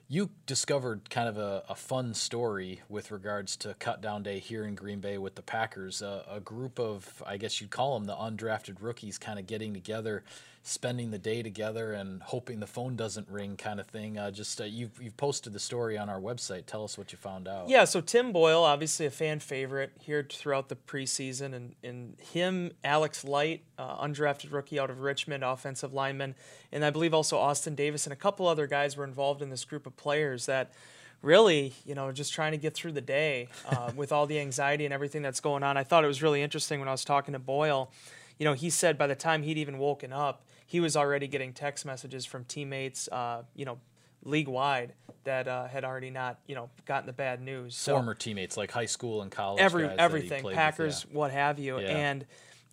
You 0.06 0.30
discovered 0.44 1.08
kind 1.08 1.28
of 1.28 1.38
a, 1.38 1.64
a 1.68 1.74
fun 1.74 2.12
story 2.12 2.82
with 2.90 3.10
regards 3.10 3.56
to 3.58 3.74
cut 3.74 4.02
down 4.02 4.22
day 4.22 4.38
here 4.38 4.64
in 4.64 4.74
Green 4.74 5.00
Bay 5.00 5.16
with 5.16 5.34
the 5.34 5.42
Packers. 5.42 6.02
Uh, 6.02 6.24
a 6.30 6.40
group 6.40 6.78
of, 6.78 7.22
I 7.26 7.38
guess 7.38 7.60
you'd 7.60 7.70
call 7.70 7.98
them 7.98 8.06
the 8.06 8.14
undrafted 8.14 8.76
rookies, 8.80 9.16
kind 9.16 9.38
of 9.38 9.46
getting 9.46 9.72
together, 9.72 10.22
spending 10.66 11.10
the 11.10 11.18
day 11.18 11.42
together, 11.42 11.92
and 11.92 12.22
hoping 12.22 12.58
the 12.58 12.66
phone 12.66 12.96
doesn't 12.96 13.28
ring, 13.28 13.54
kind 13.54 13.78
of 13.78 13.86
thing. 13.86 14.16
Uh, 14.16 14.30
just 14.30 14.58
uh, 14.62 14.64
you've, 14.64 14.98
you've 15.00 15.16
posted 15.18 15.52
the 15.52 15.60
story 15.60 15.98
on 15.98 16.08
our 16.08 16.18
website. 16.18 16.64
Tell 16.64 16.82
us 16.82 16.96
what 16.96 17.12
you 17.12 17.18
found 17.18 17.46
out. 17.46 17.68
Yeah, 17.68 17.84
so 17.84 18.00
Tim 18.00 18.32
Boyle, 18.32 18.64
obviously 18.64 19.04
a 19.04 19.10
fan 19.10 19.40
favorite 19.40 19.92
here 20.00 20.26
throughout 20.28 20.70
the 20.70 20.76
preseason, 20.76 21.52
and, 21.52 21.74
and 21.84 22.18
him, 22.18 22.72
Alex 22.82 23.24
Light, 23.24 23.62
uh, 23.78 24.02
undrafted 24.02 24.52
rookie 24.52 24.78
out 24.78 24.88
of 24.88 25.00
Richmond, 25.00 25.44
offensive 25.44 25.92
lineman, 25.92 26.34
and 26.72 26.82
I 26.82 26.88
believe 26.88 27.12
also 27.12 27.36
Austin 27.36 27.74
Davis 27.74 28.06
and 28.06 28.14
a 28.14 28.16
couple 28.16 28.48
other 28.48 28.66
guys 28.66 28.96
were 28.96 29.04
involved 29.04 29.42
in 29.42 29.50
this 29.50 29.66
group 29.66 29.86
of 29.86 29.94
players 29.98 30.46
that 30.46 30.72
really, 31.20 31.74
you 31.84 31.94
know, 31.94 32.10
just 32.10 32.32
trying 32.32 32.52
to 32.52 32.58
get 32.58 32.72
through 32.72 32.92
the 32.92 33.02
day 33.02 33.48
uh, 33.68 33.92
with 33.96 34.12
all 34.12 34.26
the 34.26 34.38
anxiety 34.40 34.86
and 34.86 34.94
everything 34.94 35.20
that's 35.20 35.40
going 35.40 35.62
on. 35.62 35.76
I 35.76 35.84
thought 35.84 36.04
it 36.04 36.08
was 36.08 36.22
really 36.22 36.40
interesting 36.40 36.80
when 36.80 36.88
I 36.88 36.92
was 36.92 37.04
talking 37.04 37.32
to 37.32 37.38
Boyle. 37.38 37.90
You 38.38 38.44
know, 38.44 38.54
he 38.54 38.70
said 38.70 38.96
by 38.96 39.06
the 39.06 39.14
time 39.14 39.42
he'd 39.42 39.58
even 39.58 39.78
woken 39.78 40.10
up, 40.10 40.42
he 40.66 40.80
was 40.80 40.96
already 40.96 41.26
getting 41.28 41.52
text 41.52 41.84
messages 41.84 42.24
from 42.24 42.44
teammates, 42.44 43.08
uh, 43.08 43.42
you 43.54 43.64
know, 43.64 43.78
league 44.24 44.48
wide 44.48 44.94
that 45.24 45.46
uh, 45.48 45.66
had 45.66 45.84
already 45.84 46.10
not, 46.10 46.40
you 46.46 46.54
know, 46.54 46.70
gotten 46.86 47.06
the 47.06 47.12
bad 47.12 47.40
news. 47.40 47.76
So 47.76 47.94
Former 47.94 48.14
teammates 48.14 48.56
like 48.56 48.70
high 48.70 48.86
school 48.86 49.22
and 49.22 49.30
college. 49.30 49.60
every 49.60 49.82
guys 49.82 49.90
that 49.90 50.00
he 50.00 50.04
everything, 50.04 50.42
played 50.42 50.44
with, 50.44 50.54
Packers, 50.54 51.06
yeah. 51.08 51.16
what 51.16 51.30
have 51.30 51.58
you. 51.58 51.78
Yeah. 51.78 51.88
And 51.88 52.26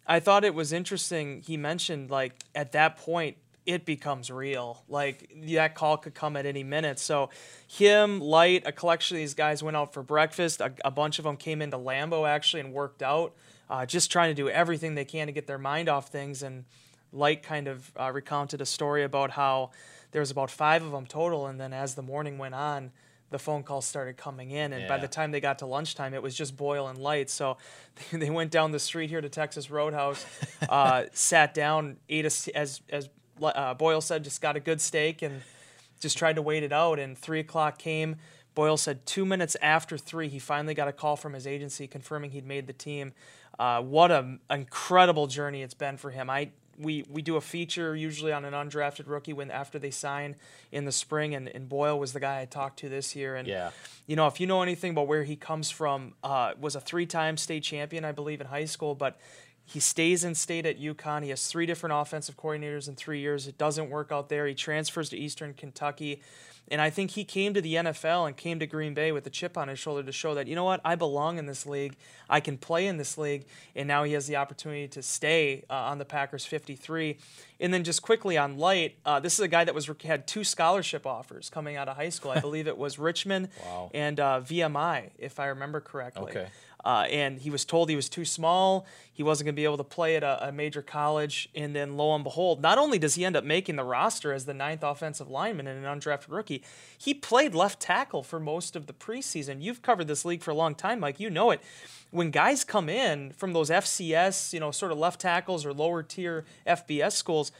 I 0.07 0.19
thought 0.19 0.43
it 0.43 0.55
was 0.55 0.73
interesting. 0.73 1.41
He 1.41 1.57
mentioned 1.57 2.09
like 2.09 2.33
at 2.55 2.71
that 2.71 2.97
point 2.97 3.37
it 3.65 3.85
becomes 3.85 4.31
real. 4.31 4.83
Like 4.87 5.31
that 5.45 5.75
call 5.75 5.97
could 5.97 6.15
come 6.15 6.35
at 6.35 6.45
any 6.45 6.63
minute. 6.63 6.99
So 6.99 7.29
him, 7.67 8.19
Light, 8.19 8.63
a 8.65 8.71
collection 8.71 9.17
of 9.17 9.19
these 9.19 9.33
guys 9.33 9.61
went 9.61 9.77
out 9.77 9.93
for 9.93 10.01
breakfast. 10.01 10.61
A, 10.61 10.73
a 10.83 10.91
bunch 10.91 11.19
of 11.19 11.25
them 11.25 11.37
came 11.37 11.61
into 11.61 11.77
Lambeau 11.77 12.27
actually 12.27 12.61
and 12.61 12.73
worked 12.73 13.03
out, 13.03 13.35
uh, 13.69 13.85
just 13.85 14.11
trying 14.11 14.31
to 14.31 14.33
do 14.33 14.49
everything 14.49 14.95
they 14.95 15.05
can 15.05 15.27
to 15.27 15.33
get 15.33 15.47
their 15.47 15.59
mind 15.59 15.89
off 15.89 16.09
things. 16.09 16.41
And 16.41 16.65
Light 17.13 17.43
kind 17.43 17.67
of 17.67 17.91
uh, 17.99 18.11
recounted 18.11 18.61
a 18.61 18.65
story 18.65 19.03
about 19.03 19.31
how 19.31 19.71
there 20.11 20.21
was 20.21 20.31
about 20.31 20.49
five 20.49 20.83
of 20.83 20.91
them 20.91 21.05
total, 21.05 21.47
and 21.47 21.59
then 21.59 21.73
as 21.73 21.95
the 21.95 22.01
morning 22.01 22.37
went 22.37 22.55
on, 22.55 22.91
the 23.31 23.39
phone 23.39 23.63
calls 23.63 23.85
started 23.85 24.17
coming 24.17 24.51
in, 24.51 24.73
and 24.73 24.87
by 24.87 24.97
the 24.97 25.07
time 25.07 25.31
they 25.31 25.39
got 25.39 25.59
to 25.59 25.65
lunchtime, 25.65 26.13
it 26.13 26.21
was 26.21 26.35
just 26.35 26.57
Boyle 26.57 26.87
and 26.87 26.99
Light. 26.99 27.29
So 27.29 27.57
they 28.11 28.29
went 28.29 28.51
down 28.51 28.71
the 28.71 28.79
street 28.79 29.09
here 29.09 29.21
to 29.21 29.29
Texas 29.29 29.71
Roadhouse, 29.71 30.25
uh, 30.69 31.05
sat 31.13 31.53
down, 31.53 31.97
ate 32.09 32.25
a, 32.25 32.57
as 32.57 32.81
as 32.89 33.09
uh, 33.41 33.73
Boyle 33.73 34.01
said, 34.01 34.23
just 34.23 34.41
got 34.41 34.55
a 34.55 34.59
good 34.59 34.81
steak 34.81 35.21
and 35.21 35.41
just 35.99 36.17
tried 36.17 36.35
to 36.35 36.41
wait 36.41 36.63
it 36.63 36.73
out. 36.73 36.99
And 36.99 37.17
three 37.17 37.39
o'clock 37.39 37.77
came. 37.77 38.17
Boyle 38.53 38.77
said 38.77 39.05
two 39.05 39.25
minutes 39.25 39.55
after 39.61 39.97
three, 39.97 40.27
he 40.27 40.39
finally 40.39 40.73
got 40.73 40.87
a 40.87 40.91
call 40.91 41.15
from 41.15 41.33
his 41.33 41.47
agency 41.47 41.87
confirming 41.87 42.31
he'd 42.31 42.45
made 42.45 42.67
the 42.67 42.73
team. 42.73 43.13
Uh, 43.57 43.81
what 43.81 44.11
an 44.11 44.39
incredible 44.49 45.27
journey 45.27 45.61
it's 45.61 45.73
been 45.73 45.95
for 45.95 46.11
him. 46.11 46.29
I 46.29 46.51
we 46.81 47.05
we 47.09 47.21
do 47.21 47.35
a 47.35 47.41
feature 47.41 47.95
usually 47.95 48.31
on 48.31 48.45
an 48.45 48.53
undrafted 48.53 49.07
rookie 49.07 49.33
when 49.33 49.51
after 49.51 49.79
they 49.79 49.91
sign 49.91 50.35
in 50.71 50.85
the 50.85 50.91
spring, 50.91 51.35
and, 51.35 51.47
and 51.47 51.69
Boyle 51.69 51.99
was 51.99 52.13
the 52.13 52.19
guy 52.19 52.41
I 52.41 52.45
talked 52.45 52.79
to 52.79 52.89
this 52.89 53.15
year. 53.15 53.35
And 53.35 53.47
yeah. 53.47 53.71
you 54.07 54.15
know, 54.15 54.27
if 54.27 54.39
you 54.39 54.47
know 54.47 54.61
anything 54.61 54.91
about 54.91 55.07
where 55.07 55.23
he 55.23 55.35
comes 55.35 55.69
from, 55.69 56.13
uh, 56.23 56.53
was 56.59 56.75
a 56.75 56.81
three-time 56.81 57.37
state 57.37 57.63
champion, 57.63 58.05
I 58.05 58.11
believe, 58.11 58.41
in 58.41 58.47
high 58.47 58.65
school, 58.65 58.95
but 58.95 59.19
he 59.71 59.79
stays 59.79 60.23
in 60.23 60.35
state 60.35 60.65
at 60.65 60.79
UConn. 60.79 61.23
He 61.23 61.29
has 61.29 61.47
three 61.47 61.65
different 61.65 61.95
offensive 61.95 62.35
coordinators 62.35 62.89
in 62.89 62.95
three 62.95 63.21
years. 63.21 63.47
It 63.47 63.57
doesn't 63.57 63.89
work 63.89 64.11
out 64.11 64.27
there. 64.27 64.45
He 64.45 64.53
transfers 64.53 65.09
to 65.09 65.17
Eastern 65.17 65.53
Kentucky. 65.53 66.21
And 66.67 66.79
I 66.79 66.89
think 66.89 67.11
he 67.11 67.25
came 67.25 67.53
to 67.53 67.61
the 67.61 67.75
NFL 67.75 68.27
and 68.27 68.37
came 68.37 68.59
to 68.59 68.65
Green 68.65 68.93
Bay 68.93 69.11
with 69.11 69.25
a 69.27 69.29
chip 69.29 69.57
on 69.57 69.67
his 69.67 69.79
shoulder 69.79 70.03
to 70.03 70.11
show 70.11 70.35
that, 70.35 70.47
you 70.47 70.55
know 70.55 70.63
what, 70.63 70.79
I 70.85 70.95
belong 70.95 71.37
in 71.37 71.45
this 71.45 71.65
league. 71.65 71.97
I 72.29 72.39
can 72.39 72.57
play 72.57 72.87
in 72.87 72.97
this 72.97 73.17
league. 73.17 73.45
And 73.75 73.87
now 73.87 74.03
he 74.03 74.13
has 74.13 74.27
the 74.27 74.37
opportunity 74.37 74.87
to 74.89 75.01
stay 75.01 75.63
uh, 75.69 75.73
on 75.73 75.97
the 75.97 76.05
Packers 76.05 76.45
53. 76.45 77.17
And 77.59 77.73
then 77.73 77.83
just 77.83 78.01
quickly 78.01 78.37
on 78.37 78.57
Light, 78.57 78.95
uh, 79.05 79.19
this 79.19 79.33
is 79.33 79.39
a 79.41 79.47
guy 79.47 79.65
that 79.65 79.75
was 79.75 79.89
had 80.03 80.27
two 80.27 80.43
scholarship 80.43 81.05
offers 81.05 81.49
coming 81.49 81.75
out 81.75 81.89
of 81.89 81.97
high 81.97 82.09
school. 82.09 82.31
I 82.31 82.39
believe 82.41 82.67
it 82.67 82.77
was 82.77 82.97
Richmond 82.99 83.49
wow. 83.65 83.91
and 83.93 84.19
uh, 84.19 84.41
VMI, 84.41 85.11
if 85.17 85.39
I 85.39 85.47
remember 85.47 85.81
correctly. 85.81 86.31
Okay. 86.31 86.47
Uh, 86.83 87.05
and 87.09 87.39
he 87.39 87.49
was 87.49 87.65
told 87.65 87.89
he 87.89 87.95
was 87.95 88.09
too 88.09 88.25
small. 88.25 88.85
He 89.13 89.23
wasn't 89.23 89.45
going 89.45 89.55
to 89.55 89.59
be 89.59 89.65
able 89.65 89.77
to 89.77 89.83
play 89.83 90.15
at 90.15 90.23
a, 90.23 90.47
a, 90.47 90.51
major 90.51 90.81
college. 90.81 91.49
And 91.53 91.75
then, 91.75 91.95
lo 91.95 92.15
and 92.15 92.23
behold, 92.23 92.61
not 92.61 92.77
only 92.77 92.97
does 92.97 93.15
he 93.15 93.25
end 93.25 93.35
up 93.35 93.43
making 93.43 93.75
the 93.75 93.83
roster 93.83 94.33
as 94.33 94.45
the 94.45 94.53
ninth 94.53 94.83
offensive 94.83 95.29
lineman 95.29 95.67
and 95.67 95.85
an 95.85 95.99
undrafted 95.99 96.29
rookie, 96.29 96.63
he 96.97 97.13
played 97.13 97.53
left 97.53 97.79
tackle 97.79 98.23
for 98.23 98.39
most 98.39 98.75
of 98.75 98.87
the 98.87 98.93
preseason. 98.93 99.61
You've 99.61 99.81
covered 99.81 100.07
this 100.07 100.25
league 100.25 100.41
for 100.41 100.51
a 100.51 100.55
long 100.55 100.73
time, 100.73 100.99
Mike. 100.99 101.19
You 101.19 101.29
know 101.29 101.51
it. 101.51 101.61
When 102.09 102.31
guys 102.31 102.63
come 102.63 102.89
in 102.89 103.31
from 103.31 103.53
those 103.53 103.69
FCS, 103.69 104.53
you 104.53 104.59
know, 104.59 104.71
sort 104.71 104.91
of 104.91 104.97
left 104.97 105.21
tackles 105.21 105.65
or 105.65 105.73
lower 105.73 106.03
tier 106.03 106.45
FBS 106.65 107.13
schools, 107.13 107.51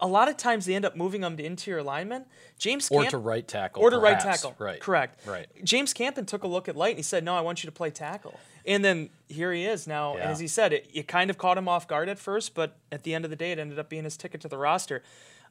a 0.00 0.06
lot 0.06 0.28
of 0.28 0.36
times 0.36 0.66
they 0.66 0.74
end 0.74 0.84
up 0.84 0.96
moving 0.96 1.20
them 1.20 1.36
to 1.36 1.44
interior 1.44 1.82
linemen. 1.82 2.24
James 2.58 2.88
or 2.90 3.04
to 3.04 3.18
right 3.18 3.46
tackle, 3.46 3.82
or 3.82 3.90
to 3.90 3.98
perhaps. 3.98 4.24
right 4.24 4.34
tackle. 4.34 4.54
Right, 4.58 4.80
correct. 4.80 5.26
Right. 5.26 5.46
James 5.62 5.92
Campen 5.92 6.26
took 6.26 6.44
a 6.44 6.46
look 6.46 6.68
at 6.68 6.76
Light 6.76 6.90
and 6.90 6.98
he 6.98 7.02
said, 7.02 7.24
"No, 7.24 7.34
I 7.36 7.40
want 7.40 7.62
you 7.62 7.68
to 7.68 7.72
play 7.72 7.90
tackle." 7.90 8.38
And 8.66 8.84
then 8.84 9.10
here 9.28 9.52
he 9.52 9.66
is 9.66 9.86
now. 9.86 10.16
Yeah. 10.16 10.22
And 10.22 10.30
as 10.30 10.38
he 10.38 10.48
said, 10.48 10.72
it, 10.72 10.88
it 10.92 11.08
kind 11.08 11.30
of 11.30 11.36
caught 11.38 11.58
him 11.58 11.68
off 11.68 11.86
guard 11.86 12.08
at 12.08 12.18
first, 12.18 12.54
but 12.54 12.76
at 12.90 13.02
the 13.02 13.14
end 13.14 13.24
of 13.24 13.30
the 13.30 13.36
day, 13.36 13.52
it 13.52 13.58
ended 13.58 13.78
up 13.78 13.88
being 13.88 14.04
his 14.04 14.16
ticket 14.16 14.40
to 14.40 14.48
the 14.48 14.56
roster. 14.56 15.02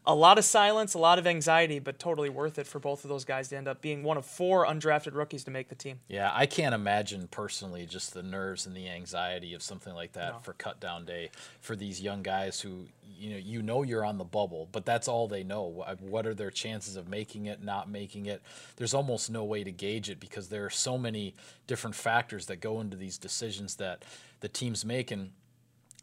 A 0.05 0.13
lot 0.13 0.37
of 0.37 0.43
silence, 0.43 0.93
a 0.93 0.99
lot 0.99 1.17
of 1.17 1.25
anxiety, 1.25 1.79
but 1.79 1.97
totally 1.97 2.29
worth 2.29 2.59
it 2.59 2.67
for 2.67 2.77
both 2.79 3.05
of 3.05 3.09
those 3.09 3.23
guys 3.23 3.47
to 3.49 3.57
end 3.57 3.69
up 3.69 3.81
being 3.81 4.03
one 4.03 4.17
of 4.17 4.25
four 4.25 4.65
undrafted 4.65 5.13
rookies 5.15 5.45
to 5.45 5.51
make 5.51 5.69
the 5.69 5.75
team. 5.75 5.99
Yeah, 6.09 6.29
I 6.33 6.45
can't 6.45 6.75
imagine 6.75 7.27
personally 7.29 7.85
just 7.85 8.13
the 8.13 8.21
nerves 8.23 8.65
and 8.65 8.75
the 8.75 8.89
anxiety 8.89 9.53
of 9.53 9.63
something 9.63 9.93
like 9.93 10.11
that 10.13 10.33
No. 10.33 10.39
for 10.39 10.53
cut 10.53 10.81
down 10.81 11.05
day 11.05 11.31
for 11.61 11.77
these 11.77 12.01
young 12.01 12.21
guys 12.21 12.59
who 12.59 12.87
you 13.15 13.29
know 13.29 13.37
you 13.37 13.61
know 13.61 13.83
you're 13.83 14.03
on 14.03 14.17
the 14.17 14.25
bubble, 14.25 14.67
but 14.73 14.85
that's 14.85 15.07
all 15.07 15.27
they 15.29 15.43
know. 15.43 15.83
Uh, 15.87 15.95
what 16.01 16.25
are 16.27 16.33
their 16.33 16.51
chances 16.51 16.97
of 16.97 17.07
making 17.07 17.45
it, 17.45 17.63
not 17.63 17.89
making 17.89 18.25
it? 18.25 18.41
There's 18.75 18.93
almost 18.93 19.31
no 19.31 19.45
way 19.45 19.63
to 19.63 19.71
gauge 19.71 20.09
it 20.09 20.19
because 20.19 20.49
there 20.49 20.65
are 20.65 20.69
so 20.69 20.97
many 20.97 21.33
different 21.65 21.95
factors 21.95 22.47
that 22.47 22.57
go 22.59 22.81
into 22.81 22.97
these 22.97 23.17
decisions 23.17 23.75
that 23.75 24.03
the 24.41 24.49
teams 24.49 24.83
make 24.83 25.11
and 25.11 25.31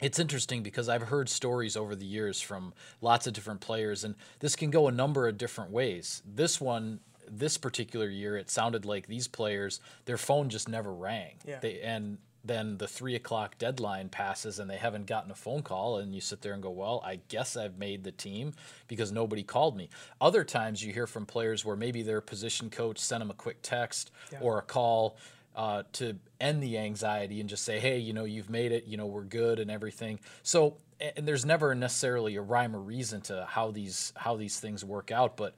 it's 0.01 0.19
interesting 0.19 0.63
because 0.63 0.89
I've 0.89 1.03
heard 1.03 1.29
stories 1.29 1.77
over 1.77 1.95
the 1.95 2.07
years 2.07 2.41
from 2.41 2.73
lots 3.01 3.27
of 3.27 3.33
different 3.33 3.61
players, 3.61 4.05
and 4.05 4.15
this 4.41 4.57
can 4.57 4.71
go 4.71 4.89
a 4.89 4.93
number 4.93 5.29
of 5.29 5.37
different 5.39 5.71
ways. 5.71 6.23
This 6.27 6.61
one, 6.61 7.01
this 7.29 7.59
particular 7.59 8.09
year, 8.09 8.37
it 8.37 8.51
sounded 8.51 8.85
like 8.85 9.07
these 9.07 9.29
players, 9.29 9.81
their 10.07 10.17
phone 10.19 10.49
just 10.49 10.69
never 10.69 10.93
rang. 10.93 11.35
Yeah. 11.47 11.59
They, 11.61 11.81
and 11.81 12.19
then 12.43 12.79
the 12.79 12.89
three 12.89 13.15
o'clock 13.15 13.59
deadline 13.59 14.09
passes 14.09 14.59
and 14.59 14.71
they 14.71 14.79
haven't 14.79 15.05
gotten 15.07 15.31
a 15.31 15.35
phone 15.35 15.61
call, 15.63 15.99
and 15.99 16.15
you 16.15 16.23
sit 16.23 16.41
there 16.41 16.55
and 16.55 16.63
go, 16.63 16.71
Well, 16.71 17.03
I 17.05 17.21
guess 17.29 17.55
I've 17.57 17.77
made 17.77 18.03
the 18.03 18.13
team 18.13 18.55
because 18.89 19.13
nobody 19.13 19.43
called 19.43 19.77
me. 19.77 19.91
Other 20.23 20.43
times 20.43 20.83
you 20.83 20.93
hear 20.93 21.07
from 21.07 21.27
players 21.27 21.65
where 21.67 21.77
maybe 21.77 22.01
their 22.03 22.23
position 22.23 22.71
coach 22.71 22.99
sent 22.99 23.21
them 23.21 23.31
a 23.31 23.35
quick 23.35 23.59
text 23.61 24.11
Yeah. 24.33 24.39
or 24.41 24.59
a 24.59 24.63
call 24.63 25.17
uh, 25.55 25.83
to 25.93 26.17
end 26.41 26.63
the 26.63 26.79
anxiety 26.79 27.41
and 27.41 27.49
just 27.49 27.65
say, 27.65 27.79
hey, 27.79 27.99
you 27.99 28.13
know, 28.13 28.25
you've 28.25 28.51
made 28.51 28.73
it, 28.73 28.87
you 28.87 28.97
know, 28.97 29.07
we're 29.07 29.25
good 29.25 29.59
and 29.59 29.71
everything. 29.71 30.21
So, 30.43 30.77
and 31.17 31.27
there's 31.27 31.45
never 31.45 31.75
necessarily 31.75 32.37
a 32.37 32.43
rhyme 32.43 32.77
or 32.77 32.81
reason 32.81 33.21
to 33.23 33.47
how 33.49 33.71
these 33.71 34.13
how 34.17 34.37
these 34.37 34.61
things 34.61 34.85
work 34.85 35.11
out, 35.11 35.37
but 35.37 35.55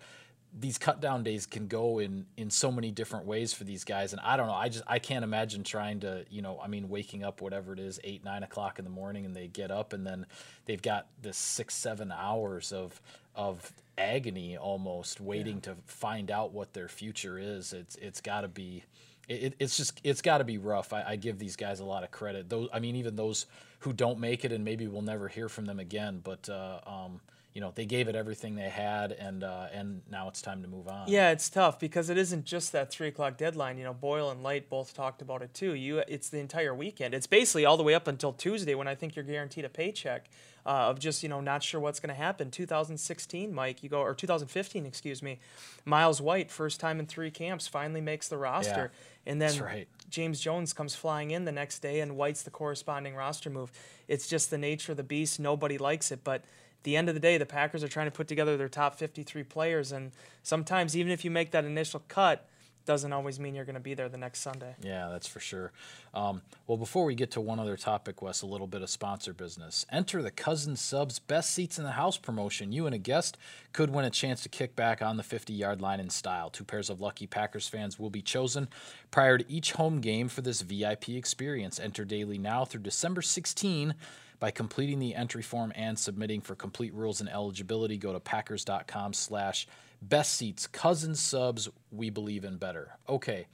these 0.54 0.76
cut 0.76 1.00
down 1.00 1.22
days 1.22 1.46
can 1.46 1.66
go 1.66 1.99
in 1.99 2.26
in 2.37 2.50
so 2.50 2.70
many 2.70 2.90
different 2.90 3.25
ways 3.25 3.52
for 3.54 3.64
these 3.64 3.84
guys. 3.84 4.12
And 4.12 4.20
i 4.20 4.37
don't 4.37 4.49
know 4.49 4.52
i 4.52 4.68
just 4.68 4.84
i 4.87 4.99
can't 4.99 5.25
imagine 5.25 5.64
trying 5.64 6.00
to 6.00 6.26
you 6.28 6.42
know 6.42 6.61
i 6.62 6.68
mean 6.68 6.90
waking 6.90 7.25
up 7.25 7.40
whatever 7.40 7.72
it 7.72 7.80
is 7.80 7.99
eight 8.04 8.22
nine 8.22 8.42
o'clock 8.42 8.78
in 8.78 8.84
the 8.84 8.90
morning 8.90 9.25
and 9.25 9.34
they 9.34 9.49
get 9.49 9.70
up 9.70 9.94
and 9.94 10.06
then 10.06 10.26
they've 10.66 10.82
got 10.82 11.06
this 11.22 11.38
six 11.38 11.75
seven 11.75 12.12
hours 12.12 12.70
of 12.70 13.00
of 13.34 13.72
agony 13.99 14.56
almost 14.56 15.20
waiting 15.20 15.61
to 15.61 15.76
find 15.87 16.30
out 16.30 16.52
what 16.52 16.72
their 16.72 16.88
future 16.88 17.38
is. 17.38 17.72
It's 17.72 17.96
it's 17.96 18.20
got 18.20 18.42
to 18.42 18.49
be 18.49 18.84
it, 19.32 19.54
it's 19.58 19.76
just 19.76 20.00
it's 20.04 20.22
got 20.22 20.38
to 20.38 20.44
be 20.44 20.58
rough. 20.58 20.92
I, 20.92 21.02
I 21.08 21.16
give 21.16 21.38
these 21.38 21.56
guys 21.56 21.80
a 21.80 21.84
lot 21.84 22.04
of 22.04 22.10
credit. 22.10 22.48
Those 22.48 22.68
I 22.72 22.80
mean, 22.80 22.96
even 22.96 23.16
those 23.16 23.46
who 23.80 23.92
don't 23.92 24.18
make 24.18 24.44
it 24.44 24.52
and 24.52 24.64
maybe 24.64 24.86
we'll 24.86 25.02
never 25.02 25.28
hear 25.28 25.48
from 25.48 25.64
them 25.64 25.80
again. 25.80 26.20
But 26.22 26.48
uh, 26.48 26.80
um, 26.86 27.20
you 27.52 27.61
know, 27.61 27.71
they 27.75 27.85
gave 27.85 28.09
it 28.09 28.14
everything 28.14 28.54
they 28.54 28.71
had, 28.71 29.12
and 29.12 29.44
uh, 29.44 29.66
and 29.73 30.00
now 30.11 30.28
it's 30.28 30.40
time 30.40 30.62
to 30.62 30.68
move 30.68 30.88
on. 30.88 31.06
Yeah, 31.06 31.30
it's 31.30 31.50
tough 31.50 31.78
because 31.78 32.09
it 32.09 32.16
isn't 32.16 32.47
just 32.47 32.73
that 32.73 32.90
three 32.90 33.09
o'clock 33.09 33.37
deadline. 33.37 33.76
You 33.76 33.85
know, 33.85 33.92
Boyle 33.92 34.30
and 34.30 34.42
Light 34.42 34.71
both 34.71 34.94
talked 34.94 35.21
about 35.21 35.42
it 35.42 35.52
too. 35.52 35.75
You, 35.75 35.99
it's 36.09 36.30
the 36.30 36.38
entire 36.38 36.75
weekend. 36.75 37.12
It's 37.12 37.26
basically 37.26 37.66
all 37.66 37.76
the 37.76 37.82
way 37.82 37.94
up 37.94 38.09
until 38.09 38.32
Tuesday 38.32 38.75
when 38.75 38.88
I 38.88 38.94
think 38.94 39.14
you're 39.14 39.25
guaranteed 39.25 39.66
a 39.66 39.68
paycheck 39.68 40.30
uh, 40.64 40.88
of 40.88 40.99
just 40.99 41.23
you 41.23 41.28
know 41.28 41.42
not 41.42 41.62
sure 41.62 41.78
what's 41.78 42.00
going 42.00 42.09
to 42.09 42.14
happen. 42.14 42.50
2016, 42.50 43.52
Mike, 43.52 43.82
you 43.82 43.90
go 43.90 44.00
or 44.00 44.14
2015, 44.14 44.87
excuse 44.87 45.23
me. 45.23 45.38
Myles 45.85 46.23
White, 46.23 46.50
first 46.50 46.80
time 46.80 47.00
in 47.00 47.06
three 47.06 47.30
camps, 47.30 47.68
finally 47.68 48.00
makes 48.00 48.28
the 48.28 48.38
roster, 48.38 48.92
and 49.26 49.42
then 49.42 49.49
That's 49.49 49.61
right. 49.61 49.88
James 50.09 50.40
Jones 50.40 50.73
comes 50.73 50.94
flying 50.94 51.30
in 51.32 51.44
the 51.44 51.52
next 51.52 51.80
day, 51.80 52.00
and 52.00 52.16
White's 52.16 52.42
the 52.42 52.50
corresponding 52.50 53.14
roster 53.14 53.50
move. 53.50 53.71
It's 54.09 54.26
just 54.26 54.50
the 54.50 54.59
nature 54.59 54.92
of 54.92 54.97
the 54.97 55.02
beast. 55.02 55.38
Nobody 55.38 55.76
likes 55.78 56.11
it, 56.11 56.21
but 56.25 56.44
the 56.82 56.96
end 56.96 57.08
of 57.08 57.14
the 57.14 57.20
day, 57.20 57.38
the 57.38 57.46
Packers 57.46 57.82
are 57.84 57.88
trying 57.88 58.06
to 58.06 58.12
put 58.12 58.28
together 58.28 58.56
their 58.56 58.68
top 58.68 58.96
53 58.96 59.42
players, 59.44 59.92
and 59.92 60.12
sometimes 60.42 60.96
even 60.96 61.12
if 61.12 61.24
you 61.24 61.30
make 61.30 61.50
that 61.52 61.64
initial 61.64 62.02
cut, 62.08 62.48
doesn't 62.84 63.12
always 63.12 63.38
mean 63.38 63.54
you're 63.54 63.64
going 63.64 63.74
to 63.74 63.80
be 63.80 63.94
there 63.94 64.08
the 64.08 64.18
next 64.18 64.40
Sunday. 64.40 64.74
Yeah, 64.82 65.08
that's 65.10 65.26
for 65.26 65.40
sure. 65.40 65.72
Um, 66.14 66.42
well, 66.66 66.76
before 66.76 67.04
we 67.04 67.14
get 67.14 67.30
to 67.32 67.40
one 67.40 67.58
other 67.58 67.76
topic, 67.76 68.22
Wes, 68.22 68.42
a 68.42 68.46
little 68.46 68.66
bit 68.66 68.82
of 68.82 68.90
sponsor 68.90 69.32
business. 69.32 69.86
Enter 69.90 70.22
the 70.22 70.30
Cousin 70.30 70.76
Subs 70.76 71.18
Best 71.18 71.52
Seats 71.52 71.78
in 71.78 71.84
the 71.84 71.92
House 71.92 72.16
promotion. 72.16 72.72
You 72.72 72.86
and 72.86 72.94
a 72.94 72.98
guest 72.98 73.38
could 73.72 73.90
win 73.90 74.04
a 74.04 74.10
chance 74.10 74.42
to 74.42 74.48
kick 74.48 74.74
back 74.74 75.00
on 75.00 75.16
the 75.16 75.22
50 75.22 75.52
yard 75.52 75.80
line 75.80 76.00
in 76.00 76.10
style. 76.10 76.50
Two 76.50 76.64
pairs 76.64 76.90
of 76.90 77.00
lucky 77.00 77.26
Packers 77.26 77.68
fans 77.68 77.98
will 77.98 78.10
be 78.10 78.22
chosen 78.22 78.68
prior 79.10 79.38
to 79.38 79.50
each 79.50 79.72
home 79.72 80.00
game 80.00 80.28
for 80.28 80.42
this 80.42 80.62
VIP 80.62 81.10
experience. 81.10 81.78
Enter 81.78 82.04
daily 82.04 82.38
now 82.38 82.64
through 82.64 82.82
December 82.82 83.22
16 83.22 83.94
by 84.42 84.50
completing 84.50 84.99
the 84.99 85.14
entry 85.14 85.40
form 85.40 85.72
and 85.76 85.96
submitting 85.96 86.40
for 86.40 86.56
complete 86.56 86.92
rules 86.94 87.20
and 87.20 87.30
eligibility. 87.30 87.96
Go 87.96 88.12
to 88.12 88.18
packers.com 88.18 89.12
slash 89.12 89.68
best 90.02 90.32
seats. 90.34 90.66
Cousin 90.66 91.14
subs, 91.14 91.68
we 91.92 92.11
believe 92.11 92.42
in 92.42 92.56
better. 92.56 92.90
Okay. 93.08 93.46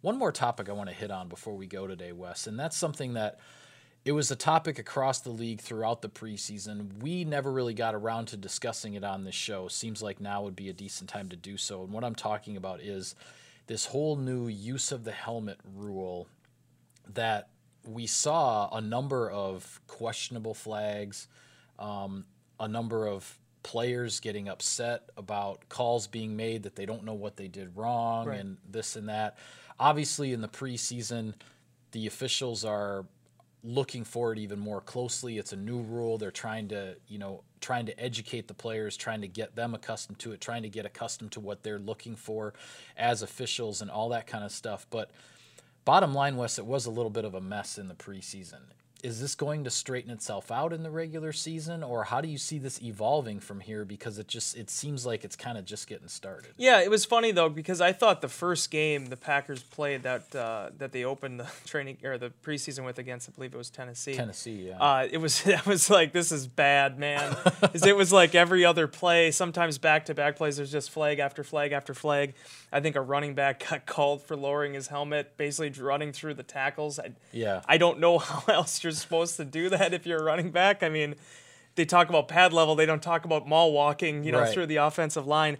One 0.00 0.18
more 0.18 0.32
topic 0.32 0.68
I 0.68 0.72
want 0.72 0.88
to 0.88 0.94
hit 0.94 1.12
on 1.12 1.28
before 1.28 1.54
we 1.54 1.68
go 1.68 1.86
today, 1.86 2.10
Wes, 2.10 2.48
and 2.48 2.58
that's 2.58 2.76
something 2.76 3.14
that 3.14 3.38
it 4.04 4.10
was 4.10 4.28
a 4.32 4.36
topic 4.36 4.80
across 4.80 5.20
the 5.20 5.30
league 5.30 5.60
throughout 5.60 6.02
the 6.02 6.08
preseason. 6.08 7.00
We 7.00 7.24
never 7.24 7.52
really 7.52 7.72
got 7.72 7.94
around 7.94 8.26
to 8.26 8.36
discussing 8.36 8.94
it 8.94 9.04
on 9.04 9.22
this 9.22 9.36
show. 9.36 9.68
Seems 9.68 10.02
like 10.02 10.20
now 10.20 10.42
would 10.42 10.56
be 10.56 10.68
a 10.68 10.72
decent 10.72 11.08
time 11.08 11.28
to 11.28 11.36
do 11.36 11.56
so. 11.56 11.84
And 11.84 11.92
what 11.92 12.02
I'm 12.02 12.16
talking 12.16 12.56
about 12.56 12.80
is 12.80 13.14
this 13.68 13.86
whole 13.86 14.16
new 14.16 14.48
use 14.48 14.90
of 14.90 15.04
the 15.04 15.12
helmet 15.12 15.60
rule 15.76 16.26
that 17.08 17.50
we 17.86 18.06
saw 18.06 18.68
a 18.74 18.80
number 18.80 19.30
of 19.30 19.80
questionable 19.86 20.54
flags, 20.54 21.28
um, 21.78 22.24
a 22.58 22.68
number 22.68 23.06
of 23.06 23.38
players 23.62 24.20
getting 24.20 24.48
upset 24.48 25.08
about 25.16 25.68
calls 25.68 26.06
being 26.06 26.36
made 26.36 26.62
that 26.64 26.76
they 26.76 26.86
don't 26.86 27.04
know 27.04 27.14
what 27.14 27.36
they 27.36 27.48
did 27.48 27.76
wrong 27.76 28.26
Right. 28.26 28.40
and 28.40 28.58
this 28.68 28.96
and 28.96 29.08
that. 29.08 29.38
Obviously, 29.80 30.32
in 30.32 30.40
the 30.40 30.48
preseason, 30.48 31.34
the 31.92 32.06
officials 32.06 32.64
are 32.64 33.06
looking 33.62 34.04
for 34.04 34.32
it 34.32 34.38
even 34.38 34.58
more 34.58 34.82
closely. 34.82 35.38
It's 35.38 35.54
a 35.54 35.56
new 35.56 35.80
rule. 35.80 36.18
They're 36.18 36.30
trying 36.30 36.68
to, 36.68 36.96
you 37.08 37.18
know, 37.18 37.42
trying 37.60 37.86
to 37.86 37.98
educate 37.98 38.46
the 38.46 38.54
players, 38.54 38.94
trying 38.94 39.22
to 39.22 39.28
get 39.28 39.56
them 39.56 39.74
accustomed 39.74 40.18
to 40.18 40.32
it, 40.32 40.40
trying 40.42 40.62
to 40.64 40.68
get 40.68 40.84
accustomed 40.84 41.32
to 41.32 41.40
what 41.40 41.62
they're 41.62 41.78
looking 41.78 42.14
for 42.14 42.52
as 42.96 43.22
officials 43.22 43.80
and 43.80 43.90
all 43.90 44.10
that 44.10 44.26
kind 44.26 44.44
of 44.44 44.52
stuff. 44.52 44.86
But 44.90 45.10
bottom 45.84 46.14
line, 46.14 46.36
Wes, 46.36 46.58
it 46.58 46.66
was 46.66 46.86
a 46.86 46.90
little 46.90 47.10
bit 47.10 47.24
of 47.24 47.34
a 47.34 47.40
mess 47.40 47.78
in 47.78 47.88
the 47.88 47.94
preseason. 47.94 48.62
Is 49.04 49.20
this 49.20 49.34
going 49.34 49.64
to 49.64 49.70
straighten 49.70 50.10
itself 50.10 50.50
out 50.50 50.72
in 50.72 50.82
the 50.82 50.90
regular 50.90 51.30
season 51.32 51.82
or 51.82 52.04
how 52.04 52.20
do 52.20 52.28
you 52.28 52.38
see 52.38 52.58
this 52.58 52.82
evolving 52.82 53.38
from 53.38 53.60
here 53.60 53.84
because 53.84 54.18
it 54.18 54.26
just 54.26 54.56
it 54.56 54.70
seems 54.70 55.04
like 55.04 55.24
it's 55.24 55.36
kind 55.36 55.58
of 55.58 55.64
just 55.66 55.86
getting 55.86 56.08
started 56.08 56.50
Yeah, 56.56 56.80
it 56.80 56.90
was 56.90 57.04
funny 57.04 57.30
though 57.30 57.50
because 57.50 57.80
I 57.80 57.92
thought 57.92 58.22
the 58.22 58.28
first 58.28 58.70
game 58.70 59.06
the 59.06 59.16
Packers 59.16 59.62
played 59.62 60.02
that 60.04 60.34
uh, 60.34 60.70
that 60.78 60.92
they 60.92 61.04
opened 61.04 61.38
the 61.40 61.46
training 61.66 61.98
or 62.02 62.16
the 62.16 62.32
preseason 62.42 62.84
with 62.84 62.98
against 62.98 63.28
I 63.28 63.32
believe 63.32 63.54
it 63.54 63.58
was 63.58 63.70
Tennessee. 63.70 64.14
tennessee 64.14 64.68
yeah 64.68 64.78
Uh, 64.78 65.06
it 65.10 65.18
was 65.18 65.46
I 65.46 65.60
was 65.66 65.90
like, 65.90 66.12
this 66.12 66.32
is 66.32 66.46
bad, 66.46 66.98
man. 66.98 67.36
it 67.74 67.96
was 67.96 68.10
like 68.12 68.34
every 68.34 68.64
other 68.64 68.88
play, 68.88 69.30
sometimes 69.30 69.76
back 69.78 70.06
to 70.06 70.14
back 70.14 70.36
plays. 70.36 70.56
There's 70.56 70.72
just 70.72 70.90
flag 70.90 71.18
after 71.18 71.44
flag 71.44 71.72
after 71.72 71.92
flag. 71.92 72.34
I 72.72 72.80
think 72.80 72.96
a 72.96 73.00
running 73.00 73.34
back 73.34 73.66
got 73.70 73.84
called 73.86 74.22
for 74.22 74.34
lowering 74.34 74.72
his 74.74 74.88
helmet, 74.88 75.36
basically 75.36 75.70
running 75.82 76.12
through 76.12 76.34
the 76.34 76.42
tackles. 76.42 76.98
I, 76.98 77.12
Yeah. 77.32 77.60
I 77.68 77.76
don't 77.76 78.00
know 78.00 78.18
how 78.18 78.42
else 78.52 78.82
you're 78.82 78.93
supposed 78.94 79.36
to 79.36 79.44
do 79.44 79.68
that 79.74 79.92
if 79.94 80.06
you're 80.06 80.20
a 80.20 80.24
running 80.24 80.50
back. 80.50 80.82
I 80.82 80.88
mean, 80.88 81.14
they 81.74 81.84
talk 81.84 82.08
about 82.08 82.28
pad 82.28 82.52
level, 82.52 82.74
they 82.74 82.86
don't 82.86 83.02
talk 83.02 83.24
about 83.24 83.48
mall 83.48 83.72
walking, 83.72 84.24
you 84.24 84.32
know, 84.32 84.40
Right. 84.40 84.52
through 84.52 84.66
the 84.66 84.76
offensive 84.76 85.26
line. 85.26 85.58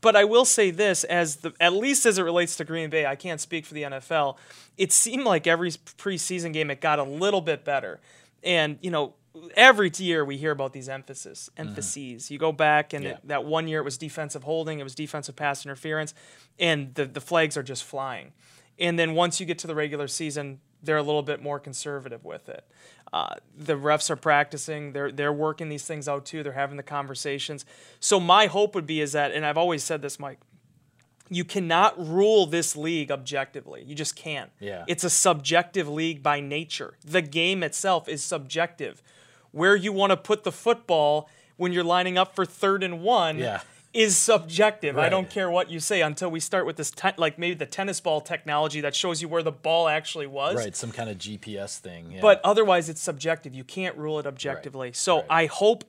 But 0.00 0.16
I 0.16 0.24
will 0.24 0.44
say 0.44 0.72
this, 0.72 1.04
as 1.04 1.36
the 1.36 1.52
at 1.60 1.72
least 1.72 2.06
as 2.06 2.18
it 2.18 2.22
relates 2.22 2.56
to 2.56 2.64
Green 2.64 2.90
Bay, 2.90 3.06
I 3.06 3.14
can't 3.14 3.40
speak 3.40 3.64
for 3.64 3.74
the 3.74 3.82
NFL. 3.84 4.36
It 4.76 4.90
seemed 4.90 5.24
like 5.24 5.46
every 5.46 5.70
preseason 5.70 6.52
game 6.52 6.70
it 6.70 6.80
got 6.80 6.98
a 6.98 7.04
little 7.04 7.40
bit 7.40 7.64
better, 7.64 8.00
and 8.42 8.78
you 8.82 8.90
know. 8.90 9.14
Every 9.56 9.90
year 9.96 10.26
we 10.26 10.36
hear 10.36 10.50
about 10.50 10.74
these 10.74 10.90
emphasis, 10.90 11.48
mm-hmm. 11.56 11.70
emphases. 11.70 12.30
You 12.30 12.36
go 12.38 12.52
back 12.52 12.92
and 12.92 13.02
Yeah. 13.02 13.10
it, 13.12 13.28
that 13.28 13.44
one 13.46 13.66
year 13.66 13.80
it 13.80 13.82
was 13.82 13.96
defensive 13.96 14.42
holding, 14.42 14.78
it 14.78 14.82
was 14.82 14.94
defensive 14.94 15.36
pass 15.36 15.64
interference, 15.64 16.12
and 16.58 16.94
the, 16.94 17.06
the 17.06 17.20
flags 17.22 17.56
are 17.56 17.62
just 17.62 17.82
flying. 17.82 18.32
And 18.78 18.98
then 18.98 19.14
once 19.14 19.40
you 19.40 19.46
get 19.46 19.58
to 19.60 19.66
the 19.66 19.74
regular 19.74 20.06
season, 20.06 20.60
they're 20.82 20.96
a 20.96 21.02
little 21.02 21.22
bit 21.22 21.42
more 21.42 21.58
conservative 21.60 22.24
with 22.24 22.48
it. 22.48 22.64
Uh, 23.12 23.34
the 23.56 23.74
refs 23.74 24.08
are 24.10 24.16
practicing. 24.16 24.92
They're 24.92 25.12
they're 25.12 25.32
working 25.32 25.68
these 25.68 25.84
things 25.84 26.08
out 26.08 26.24
too. 26.24 26.42
They're 26.42 26.52
having 26.52 26.76
the 26.76 26.82
conversations. 26.82 27.64
So 28.00 28.18
my 28.18 28.46
hope 28.46 28.74
would 28.74 28.86
be 28.86 29.00
is 29.00 29.12
that, 29.12 29.32
and 29.32 29.44
I've 29.44 29.58
always 29.58 29.82
said 29.84 30.02
this, 30.02 30.18
Mike. 30.18 30.38
You 31.28 31.44
cannot 31.44 31.98
rule 31.98 32.44
this 32.44 32.76
league 32.76 33.10
objectively. 33.10 33.82
You 33.86 33.94
just 33.94 34.16
can't. 34.16 34.50
Yeah. 34.60 34.84
It's 34.86 35.02
a 35.02 35.08
subjective 35.08 35.88
league 35.88 36.22
by 36.22 36.40
nature. 36.40 36.98
The 37.04 37.22
game 37.22 37.62
itself 37.62 38.06
is 38.06 38.22
subjective. 38.22 39.02
Where 39.50 39.74
you 39.74 39.92
want 39.92 40.10
to 40.10 40.16
put 40.18 40.44
the 40.44 40.52
football 40.52 41.30
when 41.56 41.72
you're 41.72 41.84
lining 41.84 42.18
up 42.18 42.34
for 42.34 42.44
third 42.44 42.82
and 42.82 43.02
one 43.02 43.38
Yeah. 43.38 43.60
Is 43.94 44.16
subjective. 44.16 44.96
I 44.96 45.08
don't 45.08 45.28
care 45.28 45.50
what 45.50 45.70
you 45.70 45.78
say 45.78 46.00
until 46.00 46.30
we 46.30 46.40
start 46.40 46.64
with 46.64 46.76
this, 46.76 46.90
te- 46.90 47.10
like 47.18 47.38
maybe 47.38 47.54
the 47.54 47.66
tennis 47.66 48.00
ball 48.00 48.20
technology 48.20 48.80
that 48.80 48.94
shows 48.94 49.20
you 49.20 49.28
where 49.28 49.42
the 49.42 49.52
ball 49.52 49.88
actually 49.88 50.26
was. 50.26 50.56
right 50.56 50.74
some 50.74 50.90
kind 50.90 51.10
of 51.10 51.18
gps 51.18 51.78
thing 51.78 52.12
yeah. 52.12 52.20
But 52.20 52.40
otherwise, 52.42 52.88
it's 52.88 53.00
subjective. 53.00 53.54
You 53.54 53.64
can't 53.64 53.96
rule 53.96 54.18
it 54.18 54.26
objectively. 54.26 54.92
So 54.92 55.16
right. 55.16 55.26
I 55.28 55.46
hope 55.46 55.84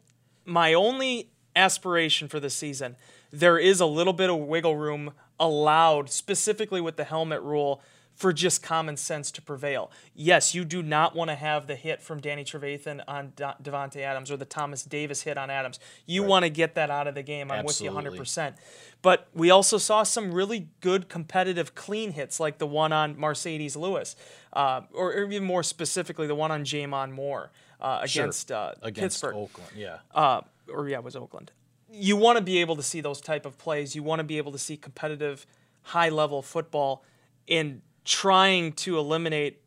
my 0.45 0.73
only 0.73 1.29
aspiration 1.55 2.27
for 2.27 2.39
this 2.39 2.55
season, 2.55 2.95
there 3.31 3.57
is 3.57 3.79
a 3.79 3.85
little 3.85 4.13
bit 4.13 4.29
of 4.29 4.37
wiggle 4.37 4.75
room 4.75 5.13
allowed, 5.39 6.09
specifically 6.09 6.81
with 6.81 6.97
the 6.97 7.03
helmet 7.03 7.41
rule, 7.41 7.81
for 8.15 8.31
just 8.31 8.61
common 8.61 8.95
sense 8.95 9.31
to 9.31 9.41
prevail. 9.41 9.91
Yes, 10.13 10.53
you 10.53 10.63
do 10.65 10.83
not 10.83 11.15
want 11.15 11.29
to 11.29 11.35
have 11.35 11.67
the 11.67 11.75
hit 11.75 12.01
from 12.01 12.19
Danny 12.19 12.43
Trevathan 12.43 13.01
on 13.07 13.33
Da- 13.35 13.55
Davante 13.61 13.97
Adams 13.97 14.29
or 14.29 14.37
the 14.37 14.45
Thomas 14.45 14.83
Davis 14.83 15.23
hit 15.23 15.37
on 15.37 15.49
Adams. 15.49 15.79
You 16.05 16.23
want 16.23 16.43
to 16.43 16.49
get 16.49 16.75
that 16.75 16.89
out 16.89 17.07
of 17.07 17.15
the 17.15 17.23
game. 17.23 17.51
I'm 17.51 17.65
Absolutely. 17.65 18.09
with 18.11 18.15
you 18.15 18.23
100%. 18.23 18.53
But 19.01 19.27
we 19.33 19.49
also 19.49 19.77
saw 19.77 20.03
some 20.03 20.31
really 20.33 20.69
good 20.79 21.09
competitive 21.09 21.75
clean 21.75 22.11
hits, 22.11 22.39
like 22.39 22.59
the 22.59 22.67
one 22.67 22.93
on 22.93 23.15
Marcedes 23.15 23.75
Lewis, 23.75 24.15
uh, 24.53 24.81
or, 24.93 25.11
or 25.13 25.23
even 25.25 25.43
more 25.43 25.63
specifically, 25.63 26.27
the 26.27 26.35
one 26.35 26.51
on 26.51 26.63
J'Mon 26.63 27.11
Moore 27.11 27.51
uh, 27.81 28.05
Sure. 28.05 28.23
against, 28.23 28.51
uh, 28.51 28.73
against 28.81 29.21
Pittsburgh 29.21 29.35
oakland 29.35 29.69
yeah 29.75 29.97
uh, 30.15 30.39
or 30.71 30.87
yeah, 30.87 30.97
it 30.97 31.03
was 31.03 31.15
Oakland. 31.15 31.51
You 31.91 32.15
want 32.15 32.37
to 32.37 32.43
be 32.43 32.59
able 32.59 32.75
to 32.77 32.83
see 32.83 33.01
those 33.01 33.21
type 33.21 33.45
of 33.45 33.57
plays. 33.57 33.95
You 33.95 34.03
want 34.03 34.19
to 34.19 34.23
be 34.23 34.37
able 34.37 34.51
to 34.53 34.57
see 34.57 34.77
competitive, 34.77 35.45
high 35.83 36.09
level 36.09 36.41
football, 36.41 37.03
and 37.47 37.81
trying 38.05 38.73
to 38.73 38.97
eliminate 38.97 39.59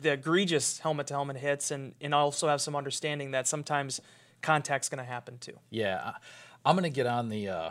the 0.00 0.12
egregious 0.12 0.78
helmet 0.80 1.06
to 1.08 1.14
helmet 1.14 1.36
hits, 1.36 1.70
and 1.70 1.94
and 2.00 2.14
also 2.14 2.48
have 2.48 2.60
some 2.60 2.74
understanding 2.76 3.30
that 3.32 3.46
sometimes 3.46 4.00
contact's 4.42 4.88
going 4.88 4.98
to 4.98 5.04
happen 5.10 5.38
too. 5.38 5.54
yeah 5.70 6.12
i'm 6.66 6.76
gonna 6.76 6.90
get 6.90 7.06
on 7.06 7.30
the 7.30 7.48
uh 7.48 7.70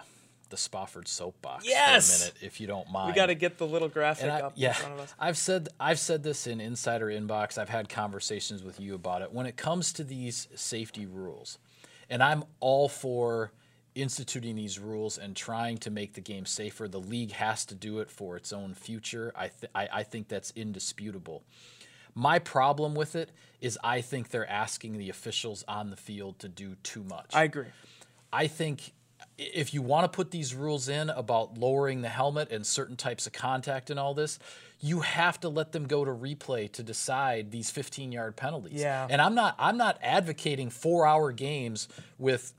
the 0.49 0.57
spofford 0.57 1.07
soapbox 1.07 1.65
Yes! 1.67 2.17
for 2.17 2.23
a 2.23 2.25
minute 2.25 2.43
if 2.43 2.59
you 2.59 2.65
don't 2.65 2.89
mind 2.91 3.09
We 3.09 3.15
got 3.15 3.27
to 3.27 3.35
get 3.35 3.57
the 3.59 3.67
little 3.67 3.89
graphic 3.89 4.31
I, 4.31 4.41
up 4.41 4.53
yeah, 4.55 4.69
in 4.69 4.73
front 4.75 4.93
of 4.93 4.99
us. 5.01 5.13
I've 5.19 5.37
said 5.37 5.69
I've 5.79 5.99
said 5.99 6.23
this 6.23 6.47
in 6.47 6.59
Insider 6.59 7.07
Inbox. 7.07 7.57
I've 7.59 7.69
had 7.69 7.89
conversations 7.89 8.63
with 8.63 8.79
you 8.79 8.95
about 8.95 9.21
it. 9.21 9.31
When 9.31 9.45
it 9.45 9.55
comes 9.55 9.93
to 9.93 10.03
these 10.03 10.47
safety 10.55 11.05
rules, 11.05 11.59
and 12.09 12.21
I'm 12.23 12.43
all 12.59 12.87
for 12.89 13.51
instituting 13.95 14.55
these 14.55 14.79
rules 14.79 15.17
and 15.17 15.35
trying 15.35 15.77
to 15.79 15.91
make 15.91 16.13
the 16.13 16.21
game 16.21 16.45
safer. 16.45 16.87
The 16.87 16.99
league 16.99 17.31
has 17.33 17.65
to 17.65 17.75
do 17.75 17.99
it 17.99 18.09
for 18.09 18.35
its 18.35 18.51
own 18.51 18.73
future. 18.73 19.31
I 19.35 19.47
th- 19.49 19.71
I, 19.75 19.89
I 19.91 20.03
think 20.03 20.27
that's 20.27 20.51
indisputable. 20.55 21.43
My 22.15 22.39
problem 22.39 22.93
with 22.93 23.15
it 23.15 23.31
is 23.61 23.77
I 23.83 24.01
think 24.01 24.29
they're 24.29 24.49
asking 24.49 24.97
the 24.97 25.09
officials 25.09 25.63
on 25.67 25.89
the 25.89 25.95
field 25.95 26.39
to 26.39 26.49
do 26.49 26.75
too 26.83 27.03
much. 27.03 27.31
I 27.33 27.43
agree. 27.43 27.67
I 28.31 28.47
think 28.47 28.93
if 29.37 29.73
you 29.73 29.81
want 29.81 30.11
to 30.11 30.15
put 30.15 30.31
these 30.31 30.53
rules 30.53 30.89
in 30.89 31.09
about 31.09 31.57
lowering 31.57 32.01
the 32.01 32.09
helmet 32.09 32.51
and 32.51 32.65
certain 32.65 32.95
types 32.95 33.25
of 33.25 33.33
contact 33.33 33.89
and 33.89 33.99
all 33.99 34.13
this, 34.13 34.37
you 34.79 34.99
have 34.99 35.39
to 35.39 35.49
let 35.49 35.71
them 35.71 35.87
go 35.87 36.03
to 36.03 36.11
replay 36.11 36.71
to 36.73 36.83
decide 36.83 37.51
these 37.51 37.71
15-yard 37.71 38.35
penalties. 38.35 38.81
Yeah. 38.81 39.07
And 39.09 39.21
I'm 39.21 39.33
not 39.33 39.55
I'm 39.57 39.77
not 39.77 39.97
advocating 40.01 40.69
4-hour 40.69 41.31
games 41.31 41.87
with 42.19 42.53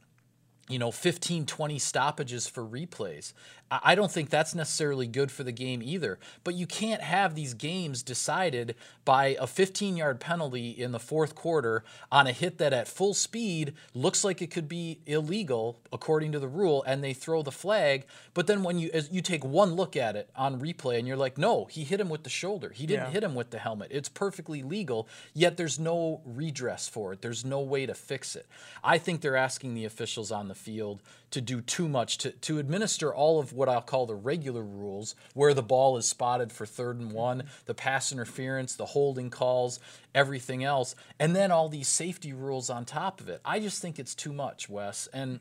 you 0.69 0.79
know 0.79 0.91
15 0.91 1.47
20 1.47 1.79
stoppages 1.79 2.47
for 2.47 2.65
replays 2.65 3.33
I 3.71 3.95
don't 3.95 4.11
think 4.13 4.31
that's 4.31 4.55
necessarily 4.55 5.07
good 5.07 5.31
for 5.33 5.43
the 5.43 5.51
game 5.53 5.83
either. 5.83 6.19
But 6.45 6.55
you 6.55 6.67
can't 6.67 7.01
have 7.01 7.35
these 7.35 7.55
games 7.55 8.03
decided 8.03 8.75
by 9.05 9.37
a 9.41 9.47
15 9.47 9.97
yard 9.97 10.21
penalty 10.21 10.71
in 10.71 10.93
the 10.93 10.99
fourth 11.01 11.35
quarter 11.35 11.83
on 12.13 12.27
a 12.27 12.33
hit 12.33 12.59
that 12.59 12.73
at 12.73 12.87
full 12.89 13.15
speed 13.15 13.75
looks 13.95 14.23
like 14.25 14.41
it 14.43 14.51
could 14.51 14.69
be 14.69 15.01
illegal 15.07 15.81
according 15.93 16.33
to 16.33 16.39
the 16.39 16.49
rule, 16.49 16.83
and 16.87 17.03
they 17.03 17.13
throw 17.15 17.43
the 17.43 17.51
flag. 17.53 18.07
But 18.35 18.47
then 18.47 18.63
when 18.63 18.79
you 18.79 18.91
as 18.93 19.11
you 19.11 19.23
take 19.23 19.45
one 19.45 19.75
look 19.75 19.97
at 19.97 20.15
it 20.17 20.31
on 20.37 20.61
replay 20.61 20.99
and 20.99 21.09
you're 21.09 21.17
like, 21.17 21.39
no, 21.39 21.65
he 21.67 21.85
hit 21.85 22.01
him 22.01 22.09
with 22.09 22.23
the 22.23 22.31
shoulder. 22.31 22.71
He 22.71 22.87
didn't 22.87 23.07
Yeah. 23.07 23.11
hit 23.11 23.25
him 23.25 23.35
with 23.35 23.51
the 23.51 23.59
helmet. 23.59 23.89
It's 23.91 24.09
perfectly 24.09 24.63
legal, 24.63 25.09
yet 25.33 25.57
there's 25.57 25.79
no 25.79 26.21
redress 26.25 26.87
for 26.89 27.13
it. 27.13 27.23
There's 27.23 27.45
no 27.45 27.61
way 27.61 27.87
to 27.87 27.95
fix 27.95 28.37
it. 28.37 28.47
I 28.83 28.99
think 28.99 29.21
they're 29.21 29.37
asking 29.37 29.75
the 29.75 29.85
officials 29.85 30.31
on 30.31 30.49
the 30.49 30.55
field 30.55 31.03
to 31.31 31.41
do 31.41 31.61
too 31.61 31.89
much 31.89 32.19
to, 32.19 32.31
to 32.31 32.59
administer 32.59 33.13
all 33.13 33.41
of 33.41 33.53
what 33.55 33.69
I'll 33.69 33.83
call 33.83 34.07
the 34.07 34.15
regular 34.15 34.63
rules, 34.63 35.15
where 35.33 35.55
the 35.55 35.63
ball 35.63 35.97
is 35.97 36.07
spotted 36.07 36.53
for 36.53 36.67
third 36.67 36.99
and 36.99 37.13
one, 37.13 37.45
the 37.67 37.75
pass 37.75 38.13
interference, 38.13 38.77
the 38.77 38.87
holding 38.87 39.31
calls, 39.31 39.81
everything 40.15 40.65
else, 40.65 40.95
and 41.19 41.35
then 41.35 41.51
all 41.51 41.69
these 41.69 41.89
safety 41.89 42.33
rules 42.33 42.71
on 42.71 42.85
top 42.85 43.21
of 43.21 43.29
it. 43.29 43.41
I 43.45 43.61
just 43.61 43.81
think 43.81 43.99
it's 43.99 44.15
too 44.15 44.33
much, 44.33 44.69
Wes. 44.69 45.09
And 45.13 45.41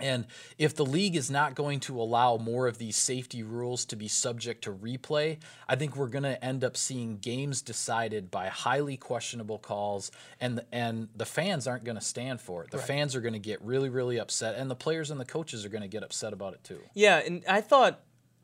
and 0.00 0.26
if 0.58 0.74
the 0.74 0.84
league 0.84 1.16
is 1.16 1.30
not 1.30 1.54
going 1.54 1.80
to 1.80 2.00
allow 2.00 2.36
more 2.36 2.66
of 2.66 2.78
these 2.78 2.96
safety 2.96 3.42
rules 3.42 3.84
to 3.86 3.96
be 3.96 4.08
subject 4.08 4.64
to 4.64 4.72
replay, 4.72 5.38
I 5.68 5.76
think 5.76 5.96
we're 5.96 6.08
going 6.08 6.24
to 6.24 6.42
end 6.44 6.64
up 6.64 6.76
seeing 6.76 7.18
games 7.18 7.62
decided 7.62 8.30
by 8.30 8.48
highly 8.48 8.96
questionable 8.96 9.58
calls, 9.58 10.10
and 10.40 10.58
the, 10.58 10.66
and 10.72 11.08
the 11.14 11.26
fans 11.26 11.66
aren't 11.66 11.84
going 11.84 11.98
to 11.98 12.04
stand 12.04 12.40
for 12.40 12.64
it. 12.64 12.70
The 12.70 12.78
fans 12.78 13.14
are 13.14 13.20
going 13.20 13.34
to 13.34 13.38
get 13.38 13.62
really, 13.62 13.88
really 13.88 14.18
upset, 14.18 14.56
and 14.56 14.70
the 14.70 14.76
players 14.76 15.10
and 15.10 15.20
the 15.20 15.24
coaches 15.24 15.64
are 15.64 15.70
going 15.70 15.82
to 15.82 15.88
get 15.88 16.02
upset 16.02 16.32
about 16.32 16.54
it 16.54 16.64
too. 16.64 16.80
Yeah, 16.94 17.18
and 17.18 17.44
I 17.48 17.60
thought 17.60 18.00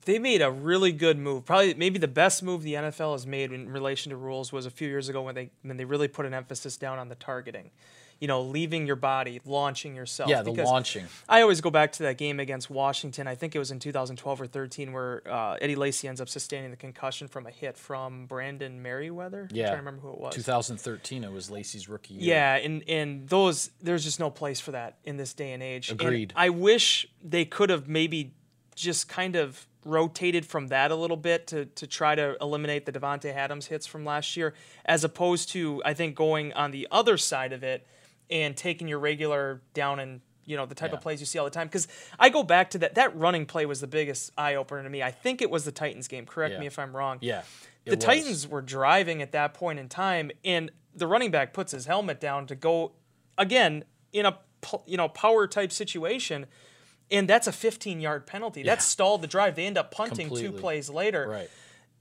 they 0.07 0.19
made 0.19 0.41
a 0.41 0.51
really 0.51 0.93
good 0.93 1.19
move. 1.19 1.45
Probably 1.45 1.75
maybe 1.75 1.99
the 1.99 2.09
best 2.09 2.43
move 2.43 2.63
the 2.63 2.75
NFL 2.75 3.13
has 3.13 3.27
made 3.27 3.53
in 3.53 3.69
relation 3.69 4.11
to 4.11 4.17
rules 4.17 4.53
was 4.53 4.65
a 4.65 4.71
few 4.71 4.89
years 4.89 5.09
ago 5.09 5.23
when 5.23 5.35
they 5.35 5.51
when 5.63 5.77
they 5.77 5.85
really 5.85 6.09
put 6.09 6.25
an 6.27 6.33
emphasis 6.33 6.77
down 6.77 6.99
on 6.99 7.09
the 7.09 7.17
targeting. 7.17 7.71
You 8.21 8.29
know, 8.29 8.43
leaving 8.43 8.87
your 8.87 8.97
body, 8.97 9.41
launching 9.45 9.95
yourself. 9.95 10.31
Yeah, 10.31 10.43
the 10.43 10.51
Because 10.51 10.69
launching. 10.69 11.07
I 11.29 11.43
always 11.43 11.61
go 11.61 11.71
back 11.71 11.93
to 11.93 12.05
that 12.05 12.17
game 12.17 12.41
against 12.41 12.71
Washington. 12.71 13.27
I 13.27 13.35
think 13.35 13.55
it 13.55 13.59
was 13.59 13.71
in 13.71 13.79
2012 13.79 14.41
or 14.41 14.47
13 14.47 14.93
where 14.93 15.23
uh, 15.31 15.59
Eddie 15.61 15.77
Lacy 15.77 16.09
ends 16.09 16.21
up 16.21 16.29
sustaining 16.29 16.71
the 16.71 16.77
concussion 16.77 17.29
from 17.29 17.47
a 17.47 17.51
hit 17.51 17.77
from 17.77 18.27
Brandon 18.27 18.83
Meriweather. 18.83 19.51
Yeah, 19.53 19.67
trying 19.67 19.75
to 19.75 19.79
remember 19.79 20.01
who 20.01 20.13
it 20.13 20.19
was. 20.19 20.35
2013, 20.35 21.25
it 21.25 21.33
was 21.33 21.51
Lacy's 21.51 21.89
rookie 21.89 22.15
year. 22.15 22.35
Yeah, 22.35 22.55
and 22.57 22.83
and 22.89 23.29
those 23.29 23.71
there's 23.83 24.05
just 24.05 24.21
no 24.21 24.31
place 24.31 24.61
for 24.61 24.73
that 24.73 24.99
in 25.05 25.17
this 25.17 25.35
day 25.35 25.53
and 25.53 25.63
age. 25.63 25.91
And 25.91 26.01
Agreed. 26.01 26.33
I 26.37 26.51
wish 26.51 27.07
they 27.23 27.45
could 27.45 27.71
have 27.71 27.89
maybe 27.89 28.35
just 28.75 29.09
kind 29.09 29.37
of 29.37 29.67
rotated 29.87 30.45
from 30.45 30.69
that 30.69 30.91
a 30.91 30.97
little 30.97 31.17
bit 31.17 31.47
to 31.49 31.67
to 31.67 31.87
try 31.87 32.15
to 32.15 32.37
eliminate 32.41 32.87
the 32.87 32.93
Davante 32.93 33.35
Adams 33.35 33.67
hits 33.67 33.87
from 33.87 34.05
last 34.05 34.37
year, 34.37 34.55
as 34.85 35.05
opposed 35.05 35.51
to 35.51 35.83
I 35.85 35.95
think 35.95 36.15
going 36.15 36.53
on 36.53 36.71
the 36.71 36.89
other 36.91 37.17
side 37.17 37.53
of 37.53 37.63
it 37.63 37.87
and 38.31 38.57
taking 38.57 38.89
your 38.89 38.99
regular 38.99 39.63
down 39.75 40.01
and 40.01 40.21
you 40.45 40.57
know 40.57 40.65
the 40.67 40.75
type 40.77 40.91
Yeah. 40.93 40.97
of 40.99 41.03
plays 41.03 41.19
you 41.21 41.27
see 41.27 41.39
all 41.39 41.45
the 41.45 41.51
time. 41.51 41.67
Because 41.67 41.89
I 42.19 42.29
go 42.29 42.43
back 42.43 42.71
to 42.71 42.79
that 42.79 42.95
that 42.95 43.17
running 43.17 43.47
play 43.47 43.67
was 43.67 43.81
the 43.81 43.87
biggest 43.87 44.31
eye 44.39 44.55
opener 44.55 44.83
to 44.85 44.89
me. 44.91 45.03
I 45.03 45.11
think 45.11 45.43
it 45.43 45.51
was 45.51 45.65
the 45.65 45.73
Titans 45.73 46.07
game. 46.09 46.25
Correct 46.27 46.55
Yeah. 46.55 46.61
me 46.61 46.67
if 46.67 46.79
I'm 46.79 46.95
wrong 46.97 47.19
Yeah. 47.21 47.43
the 47.85 47.97
was. 47.97 48.05
Titans 48.05 48.47
were 48.49 48.63
driving 48.63 49.23
at 49.23 49.33
that 49.33 49.55
point 49.55 49.79
in 49.79 49.89
time, 49.89 50.31
and 50.45 50.71
the 50.95 51.07
running 51.07 51.31
back 51.31 51.53
puts 51.53 51.73
his 51.73 51.87
helmet 51.87 52.21
down 52.21 52.47
to 52.47 52.55
go 52.55 52.93
again 53.37 53.85
in 54.13 54.25
a 54.27 54.39
you 54.87 54.97
know 54.97 55.09
power 55.09 55.47
type 55.49 55.73
situation, 55.73 56.47
and 57.11 57.29
that's 57.29 57.47
a 57.47 57.53
15 57.53 58.01
yard 58.01 58.27
penalty. 58.27 58.63
That 58.63 58.83
stalled 58.83 59.23
the 59.23 59.27
drive. 59.29 59.57
They 59.57 59.67
end 59.67 59.77
up 59.79 59.91
punting 59.91 60.29
Completely. 60.29 60.53
two 60.53 60.57
plays 60.61 60.89
later. 60.89 61.27
Right. 61.29 61.51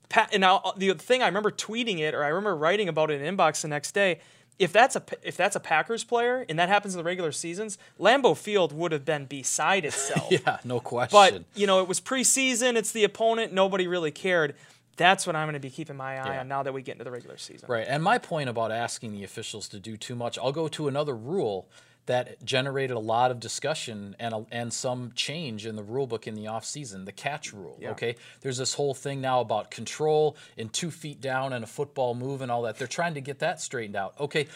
Pat, 0.07 0.29
and 0.33 0.41
now 0.41 0.73
the 0.77 0.93
thing 0.93 1.23
I 1.23 1.25
remember 1.25 1.49
tweeting 1.49 1.97
it 1.99 2.13
or 2.13 2.23
I 2.23 2.27
remember 2.27 2.55
writing 2.55 2.87
about 2.89 3.09
it 3.09 3.21
in 3.21 3.35
inbox 3.35 3.61
the 3.61 3.67
next 3.69 3.93
day. 3.93 4.19
If 4.57 4.71
that's 4.71 4.95
a 4.95 5.03
if 5.21 5.35
that's 5.35 5.55
a 5.55 5.59
Packers 5.59 6.03
player 6.05 6.45
and 6.47 6.57
that 6.59 6.69
happens 6.69 6.93
in 6.95 6.97
the 6.97 7.03
regular 7.03 7.31
seasons, 7.33 7.77
Lambeau 7.99 8.37
Field 8.37 8.71
would 8.71 8.91
have 8.93 9.03
been 9.03 9.25
beside 9.25 9.83
itself. 9.85 10.27
Yeah, 10.31 10.59
no 10.63 10.79
question. 10.79 11.11
But 11.17 11.43
you 11.59 11.67
know, 11.67 11.81
it 11.81 11.87
was 11.87 11.99
preseason. 11.99 12.75
It's 12.75 12.91
the 12.91 13.03
opponent. 13.03 13.51
Nobody 13.51 13.87
really 13.87 14.11
cared. 14.11 14.55
That's 14.97 15.27
what 15.27 15.35
I'm 15.35 15.45
going 15.45 15.55
to 15.55 15.59
be 15.59 15.69
keeping 15.69 15.97
my 15.97 16.13
eye 16.21 16.35
Yeah. 16.35 16.39
on 16.39 16.47
now 16.47 16.63
that 16.63 16.73
we 16.73 16.81
get 16.81 16.93
into 16.93 17.03
the 17.03 17.11
regular 17.11 17.37
season. 17.37 17.67
Right. 17.69 17.85
And 17.85 18.01
my 18.01 18.17
point 18.17 18.47
about 18.47 18.71
asking 18.71 19.11
the 19.11 19.25
officials 19.25 19.67
to 19.69 19.79
do 19.79 19.97
too 19.97 20.15
much, 20.15 20.39
I'll 20.39 20.53
go 20.53 20.69
to 20.69 20.87
another 20.87 21.15
rule 21.17 21.67
that 22.05 22.43
generated 22.45 22.95
a 22.95 22.99
lot 22.99 23.31
of 23.31 23.39
discussion 23.39 24.15
and 24.19 24.33
a, 24.33 24.45
and 24.51 24.71
some 24.71 25.11
change 25.15 25.65
in 25.65 25.75
the 25.75 25.83
rule 25.83 26.07
book 26.07 26.27
in 26.27 26.35
the 26.35 26.45
offseason, 26.45 27.05
the 27.05 27.11
catch 27.11 27.53
rule. 27.53 27.79
Okay. 27.91 28.15
There's 28.41 28.57
this 28.57 28.73
whole 28.75 28.93
thing 28.93 29.21
now 29.21 29.41
about 29.41 29.71
control 29.71 30.37
and 30.57 30.71
two 30.71 30.91
feet 30.91 31.19
down 31.19 31.53
and 31.53 31.63
a 31.63 31.67
football 31.67 32.13
move 32.13 32.41
and 32.41 32.51
all 32.51 32.63
that. 32.63 32.77
They're 32.77 32.87
trying 32.87 33.15
to 33.15 33.21
get 33.21 33.39
that 33.39 33.59
straightened 33.59 33.95
out. 33.95 34.19
Okay. 34.19 34.47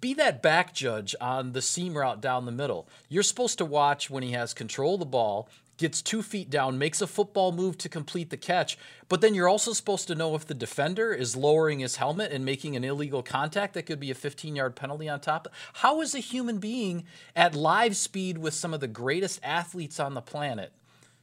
Be 0.00 0.14
that 0.14 0.42
back 0.42 0.74
judge 0.74 1.14
on 1.20 1.52
the 1.52 1.62
seam 1.62 1.96
route 1.96 2.20
down 2.20 2.44
the 2.44 2.52
middle. 2.52 2.88
You're 3.08 3.22
supposed 3.22 3.58
to 3.58 3.64
watch 3.64 4.10
when 4.10 4.24
he 4.24 4.32
has 4.32 4.52
control 4.52 4.94
of 4.94 5.00
the 5.00 5.06
ball, 5.06 5.48
gets 5.76 6.00
two 6.00 6.22
feet 6.22 6.50
down, 6.50 6.78
makes 6.78 7.00
a 7.00 7.06
football 7.06 7.52
move 7.52 7.76
to 7.78 7.88
complete 7.88 8.30
the 8.30 8.36
catch. 8.36 8.78
But 9.08 9.20
then 9.20 9.34
you're 9.34 9.48
also 9.48 9.72
supposed 9.72 10.08
to 10.08 10.14
know 10.14 10.34
if 10.34 10.46
the 10.46 10.54
defender 10.54 11.12
is 11.12 11.36
lowering 11.36 11.80
his 11.80 11.96
helmet 11.96 12.32
and 12.32 12.44
making 12.44 12.76
an 12.76 12.84
illegal 12.84 13.22
contact 13.22 13.74
that 13.74 13.84
could 13.84 14.00
be 14.00 14.10
a 14.10 14.14
15 14.14 14.56
yard 14.56 14.76
penalty 14.76 15.08
on 15.08 15.20
top. 15.20 15.48
How 15.74 16.00
is 16.00 16.14
a 16.14 16.20
human 16.20 16.58
being 16.58 17.04
at 17.34 17.54
live 17.54 17.96
speed 17.96 18.38
with 18.38 18.54
some 18.54 18.72
of 18.72 18.80
the 18.80 18.88
greatest 18.88 19.40
athletes 19.42 20.00
on 20.00 20.14
the 20.14 20.22
planet 20.22 20.72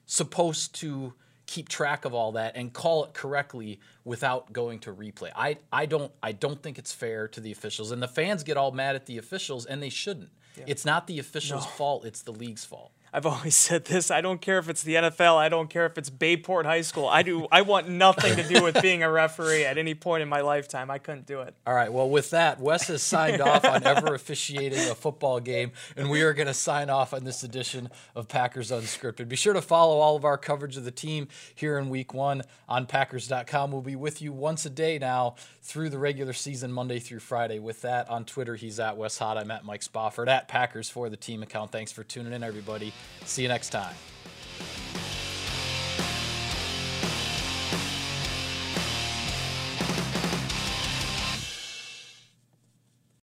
supposed 0.06 0.76
to 0.76 1.14
keep 1.46 1.68
track 1.68 2.06
of 2.06 2.14
all 2.14 2.32
that 2.34 2.56
and 2.56 2.72
call 2.72 3.04
it 3.04 3.14
correctly 3.14 3.80
without 4.06 4.54
going 4.54 4.80
to 4.80 4.94
replay? 4.94 5.32
I, 5.36 5.58
I 5.72 5.88
don't 5.88 6.12
I 6.22 6.32
don't 6.32 6.62
think 6.62 6.78
it's 6.78 6.94
fair 6.94 7.28
to 7.30 7.42
the 7.42 7.52
officials. 7.52 7.92
And 7.92 8.02
the 8.02 8.08
fans 8.08 8.44
get 8.44 8.56
all 8.56 8.72
mad 8.72 8.96
at 8.96 9.08
the 9.08 9.18
officials 9.18 9.66
and 9.66 9.82
they 9.82 9.90
shouldn't. 9.90 10.30
It's 10.68 10.86
not 10.86 11.08
the 11.08 11.18
officials' 11.18 11.66
fault, 11.66 12.06
it's 12.06 12.22
the 12.22 12.32
league's 12.32 12.64
fault. 12.64 12.92
I've 13.14 13.28
always 13.28 13.56
said 13.68 13.86
this. 13.86 14.10
I 14.10 14.22
don't 14.22 14.42
care 14.42 14.58
if 14.58 14.68
it's 14.68 14.82
the 14.82 14.96
NFL. 14.96 15.38
I 15.38 15.48
don't 15.48 15.70
care 15.70 15.86
if 15.86 15.98
it's 15.98 16.10
Bayport 16.10 16.66
High 16.66 16.82
School. 16.82 17.08
I 17.08 17.22
do. 17.22 17.48
I 17.52 17.62
want 17.62 17.88
nothing 17.88 18.36
to 18.36 18.44
do 18.44 18.64
with 18.64 18.82
being 18.82 19.04
a 19.04 19.12
referee 19.12 19.66
at 19.66 19.78
any 19.78 19.94
point 19.94 20.24
in 20.24 20.30
my 20.30 20.42
lifetime. 20.42 20.90
I 20.90 20.98
couldn't 20.98 21.28
do 21.28 21.42
it. 21.42 21.54
All 21.68 21.76
right. 21.76 21.94
Well, 21.94 22.10
with 22.10 22.32
that, 22.32 22.60
Wes 22.60 22.88
has 22.88 23.04
signed 23.04 23.42
off 23.42 23.64
on 23.66 23.84
ever 23.84 24.16
officiating 24.16 24.80
a 24.90 24.96
football 24.96 25.40
game, 25.40 25.72
and 25.96 26.10
we 26.10 26.24
are 26.24 26.34
going 26.34 26.48
to 26.48 26.54
sign 26.54 26.90
off 26.90 27.14
on 27.14 27.24
this 27.24 27.44
edition 27.44 27.90
of 28.16 28.28
Packers 28.28 28.72
Unscripted. 28.72 29.30
Be 29.30 29.36
sure 29.36 29.54
to 29.54 29.62
follow 29.62 30.00
all 30.00 30.16
of 30.16 30.26
our 30.26 30.38
coverage 30.38 30.76
of 30.76 30.84
the 30.84 30.92
team 30.92 31.28
here 31.54 31.78
in 31.78 31.90
Week 31.90 32.14
One 32.14 32.42
on 32.68 32.88
Packers.com. 32.88 33.72
We'll 33.72 33.82
be 33.82 33.96
with 33.96 34.22
you 34.22 34.32
once 34.34 34.66
a 34.66 34.70
day 34.70 34.98
now 34.98 35.36
through 35.62 35.90
the 35.90 36.00
regular 36.00 36.34
season, 36.34 36.72
Monday 36.72 37.00
through 37.00 37.20
Friday. 37.20 37.60
With 37.60 37.82
that, 37.82 38.10
on 38.10 38.26
Twitter, 38.26 38.56
he's 38.56 38.80
at 38.80 38.98
Wes 38.98 39.18
Hot. 39.20 39.38
I'm 39.38 39.52
at 39.52 39.64
Mike 39.64 39.84
Spofford 39.84 40.30
at 40.30 40.48
Packers 40.48 40.90
for 40.90 41.10
the 41.10 41.18
team 41.18 41.44
account. 41.44 41.72
Thanks 41.72 41.92
for 41.92 42.04
tuning 42.04 42.34
in, 42.34 42.44
everybody. 42.44 42.92
See 43.26 43.42
you 43.42 43.48
next 43.48 43.70
time. 43.70 43.96